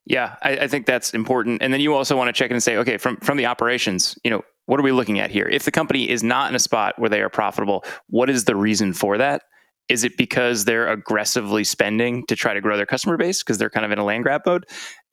Yeah, 0.05 0.37
I, 0.43 0.59
I, 0.59 0.69
think 0.69 0.87
that's 0.87 1.15
important. 1.15 1.63
And 1.63 1.73
then 1.73 1.81
you 1.81 1.95
also 1.95 2.17
want 2.17 2.29
to 2.29 2.33
check 2.33 2.51
in 2.51 2.57
and 2.57 2.63
say, 2.63 2.77
okay, 2.79 2.97
from 2.97 3.17
from 3.19 3.37
the 3.37 3.47
operations, 3.47 4.19
you 4.25 4.31
know, 4.31 4.43
what 4.71 4.79
are 4.79 4.85
we 4.85 4.93
looking 4.93 5.19
at 5.19 5.33
here? 5.33 5.49
If 5.51 5.65
the 5.65 5.73
company 5.73 6.09
is 6.09 6.23
not 6.23 6.49
in 6.49 6.55
a 6.55 6.61
spot 6.61 6.97
where 6.97 7.11
they 7.11 7.23
are 7.23 7.29
profitable, 7.29 7.85
what 8.07 8.31
is 8.31 8.45
the 8.45 8.55
reason 8.55 8.93
for 8.93 9.19
that? 9.19 9.43
Is 9.89 10.05
it 10.05 10.17
because 10.17 10.65
they're 10.65 10.87
aggressively 10.87 11.65
spending 11.65 12.25
to 12.27 12.37
try 12.37 12.55
to 12.55 12.61
grow 12.61 12.77
their 12.77 12.87
customer 12.87 13.17
base 13.17 13.43
because 13.43 13.59
they're 13.59 13.69
kind 13.69 13.85
of 13.85 13.91
in 13.91 13.99
a 13.99 14.05
land 14.05 14.23
grab 14.23 14.43
mode? 14.47 14.67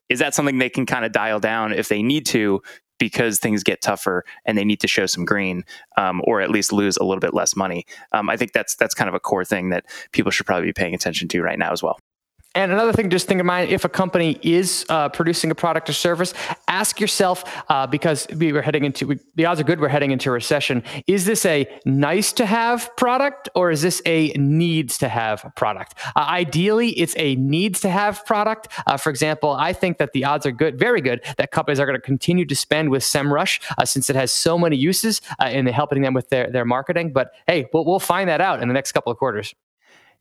Is 0.10 0.20
that 0.20 0.36
something 0.36 0.60
they 0.60 0.70
can 0.70 0.86
kind 0.86 1.06
of 1.06 1.12
dial 1.12 1.40
down 1.40 1.74
if 1.74 1.90
they 1.90 2.04
need 2.04 2.28
to 2.28 2.62
because 3.00 3.40
things 3.40 3.64
get 3.64 3.82
tougher 3.82 4.24
and 4.46 4.60
they 4.60 4.64
need 4.64 4.80
to 4.82 4.88
show 4.88 5.08
some 5.08 5.26
green 5.26 5.64
um, 5.98 6.22
or 6.26 6.40
at 6.40 6.52
least 6.52 6.72
lose 6.72 6.96
a 6.98 7.04
little 7.04 7.20
bit 7.20 7.34
less 7.34 7.56
money? 7.56 7.84
Um, 8.12 8.30
I 8.30 8.38
think 8.38 8.52
that's 8.52 8.76
that's 8.76 8.94
kind 8.94 9.10
of 9.10 9.16
a 9.16 9.20
core 9.20 9.44
thing 9.44 9.70
that 9.70 9.86
people 10.12 10.32
should 10.32 10.46
probably 10.46 10.68
be 10.68 10.74
paying 10.74 10.94
attention 10.94 11.30
to 11.30 11.42
right 11.42 11.58
now 11.58 11.72
as 11.72 11.82
well. 11.82 11.98
And 12.58 12.72
another 12.72 12.92
thing, 12.92 13.12
just 13.12 13.28
think 13.28 13.40
of 13.40 13.46
mind, 13.46 13.70
if 13.70 13.86
a 13.86 13.90
company 13.90 14.40
is 14.42 14.84
uh, 14.90 15.10
producing 15.10 15.52
a 15.52 15.56
product 15.56 15.92
or 15.92 15.94
service, 15.94 16.34
ask 16.68 17.00
yourself, 17.00 17.44
uh, 17.70 17.86
because 17.86 18.26
we 18.36 18.52
were 18.52 18.64
heading 18.64 18.84
into, 18.84 19.06
we, 19.06 19.20
the 19.36 19.46
odds 19.46 19.62
are 19.62 19.64
good 19.64 19.80
we're 19.80 19.90
heading 19.90 20.10
into 20.10 20.32
a 20.32 20.34
recession. 20.34 20.82
Is 21.06 21.26
this 21.26 21.46
a 21.46 21.68
nice 21.86 22.34
to 22.34 22.48
have 22.48 22.90
product 22.98 23.48
or 23.54 23.70
is 23.70 23.84
this 23.84 24.02
a 24.08 24.30
needs 24.30 24.98
to 24.98 25.08
have 25.08 25.52
product? 25.56 25.94
Uh, 26.16 26.26
ideally, 26.30 26.90
it's 26.94 27.14
a 27.18 27.36
needs 27.36 27.80
to 27.82 27.90
have 27.92 28.26
product. 28.26 28.70
Uh, 28.88 28.98
for 28.98 29.12
example, 29.12 29.52
I 29.52 29.72
think 29.72 30.00
that 30.00 30.14
the 30.14 30.26
odds 30.26 30.48
are 30.48 30.52
good, 30.52 30.80
very 30.80 31.00
good, 31.00 31.24
that 31.38 31.52
companies 31.52 31.80
are 31.80 31.86
going 31.86 32.00
to 32.00 32.02
continue 32.02 32.46
to 32.48 32.56
spend 32.56 32.90
with 32.90 33.04
SEMrush 33.04 33.62
uh, 33.78 33.86
since 33.86 34.10
it 34.10 34.16
has 34.16 34.34
so 34.34 34.58
many 34.58 34.78
uses 34.78 35.22
uh, 35.40 35.46
in 35.46 35.68
helping 35.68 36.02
them 36.02 36.16
with 36.16 36.30
their, 36.30 36.50
their 36.50 36.66
marketing. 36.66 37.14
But 37.14 37.34
hey, 37.46 37.70
we'll, 37.72 37.86
we'll 37.86 38.00
find 38.00 38.28
that 38.30 38.42
out 38.42 38.64
in 38.64 38.68
the 38.68 38.74
next 38.74 38.94
couple 38.94 39.12
of 39.12 39.20
quarters. 39.20 39.54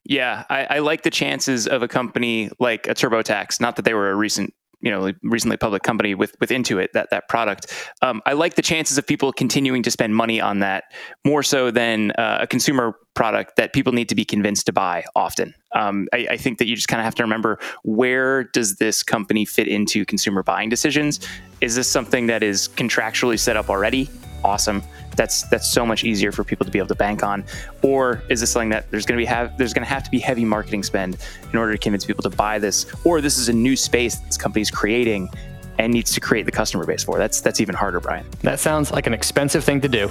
Yeah, 0.08 0.44
I, 0.48 0.64
I, 0.64 0.78
like 0.78 1.02
the 1.02 1.10
chances 1.10 1.66
of 1.66 1.82
a 1.82 1.88
company 1.88 2.50
like 2.60 2.86
a 2.86 2.94
TurboTax. 2.94 3.60
Not 3.60 3.76
that 3.76 3.84
they 3.84 3.94
were 3.94 4.10
a 4.10 4.14
recent 4.14 4.54
you 4.80 4.90
know 4.90 5.12
recently 5.22 5.56
public 5.56 5.82
company 5.82 6.14
with 6.14 6.36
with 6.40 6.50
Intuit 6.50 6.92
that 6.92 7.10
that 7.10 7.28
product. 7.28 7.72
Um, 8.02 8.22
I 8.26 8.34
like 8.34 8.54
the 8.54 8.62
chances 8.62 8.98
of 8.98 9.06
people 9.06 9.32
continuing 9.32 9.82
to 9.82 9.90
spend 9.90 10.14
money 10.14 10.40
on 10.40 10.60
that 10.60 10.84
more 11.24 11.42
so 11.42 11.70
than 11.70 12.12
uh, 12.12 12.38
a 12.42 12.46
consumer 12.46 12.94
product 13.14 13.56
that 13.56 13.72
people 13.72 13.92
need 13.92 14.08
to 14.10 14.14
be 14.14 14.24
convinced 14.24 14.66
to 14.66 14.72
buy 14.72 15.04
often. 15.16 15.54
Um, 15.74 16.06
I, 16.12 16.26
I, 16.32 16.36
think 16.36 16.58
that 16.58 16.66
you 16.66 16.76
just 16.76 16.88
kind 16.88 17.00
of 17.00 17.04
have 17.04 17.14
to 17.16 17.22
remember 17.22 17.58
where 17.82 18.44
does 18.44 18.76
this 18.76 19.02
company 19.02 19.44
fit 19.44 19.68
into 19.68 20.04
consumer 20.04 20.42
buying 20.42 20.68
decisions? 20.68 21.26
Is 21.60 21.74
this 21.74 21.88
something 21.88 22.26
that 22.26 22.42
is 22.42 22.68
contractually 22.68 23.38
set 23.38 23.56
up 23.56 23.70
already? 23.70 24.08
Awesome. 24.44 24.82
That's 25.16 25.48
that's 25.48 25.70
so 25.70 25.86
much 25.86 26.04
easier 26.04 26.30
for 26.30 26.44
people 26.44 26.64
to 26.66 26.70
be 26.70 26.78
able 26.78 26.88
to 26.88 26.94
bank 26.94 27.22
on. 27.22 27.44
Or 27.82 28.22
is 28.28 28.40
this 28.40 28.50
something 28.50 28.68
that 28.70 28.90
there's 28.90 29.06
going 29.06 29.18
to 29.18 29.22
be 29.22 29.26
have 29.26 29.56
there's 29.56 29.72
going 29.72 29.84
to 29.84 29.88
have 29.88 30.04
to 30.04 30.10
be 30.10 30.18
heavy 30.18 30.44
marketing 30.44 30.82
spend 30.82 31.16
in 31.52 31.58
order 31.58 31.72
to 31.72 31.78
convince 31.78 32.04
people 32.04 32.22
to 32.22 32.30
buy 32.30 32.58
this? 32.58 32.86
Or 33.04 33.20
this 33.20 33.38
is 33.38 33.48
a 33.48 33.52
new 33.52 33.76
space 33.76 34.16
this 34.16 34.36
company's 34.36 34.70
creating 34.70 35.30
and 35.78 35.92
needs 35.92 36.12
to 36.12 36.20
create 36.20 36.46
the 36.46 36.52
customer 36.52 36.86
base 36.86 37.04
for. 37.04 37.18
That's 37.18 37.40
that's 37.40 37.60
even 37.60 37.74
harder, 37.74 38.00
Brian. 38.00 38.26
That 38.42 38.60
sounds 38.60 38.92
like 38.92 39.06
an 39.06 39.14
expensive 39.14 39.64
thing 39.64 39.80
to 39.80 39.88
do. 39.88 40.10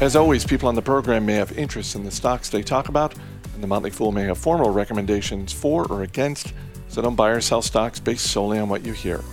As 0.00 0.14
always, 0.14 0.44
people 0.44 0.68
on 0.68 0.76
the 0.76 0.82
program 0.82 1.26
may 1.26 1.34
have 1.34 1.58
interests 1.58 1.96
in 1.96 2.04
the 2.04 2.10
stocks 2.10 2.48
they 2.50 2.62
talk 2.62 2.88
about, 2.88 3.14
and 3.54 3.62
the 3.62 3.66
Motley 3.66 3.90
Fool 3.90 4.12
may 4.12 4.22
have 4.22 4.38
formal 4.38 4.70
recommendations 4.70 5.52
for 5.52 5.86
or 5.86 6.04
against, 6.04 6.52
so 6.86 7.02
don't 7.02 7.16
buy 7.16 7.30
or 7.30 7.40
sell 7.40 7.62
stocks 7.62 7.98
based 7.98 8.28
solely 8.28 8.60
on 8.60 8.68
what 8.68 8.86
you 8.86 8.92
hear. 8.92 9.24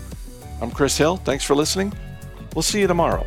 I'm 0.61 0.71
Chris 0.71 0.97
Hill. 0.97 1.17
Thanks 1.17 1.43
for 1.43 1.55
listening. 1.55 1.93
We'll 2.55 2.61
see 2.63 2.79
you 2.79 2.87
tomorrow. 2.87 3.25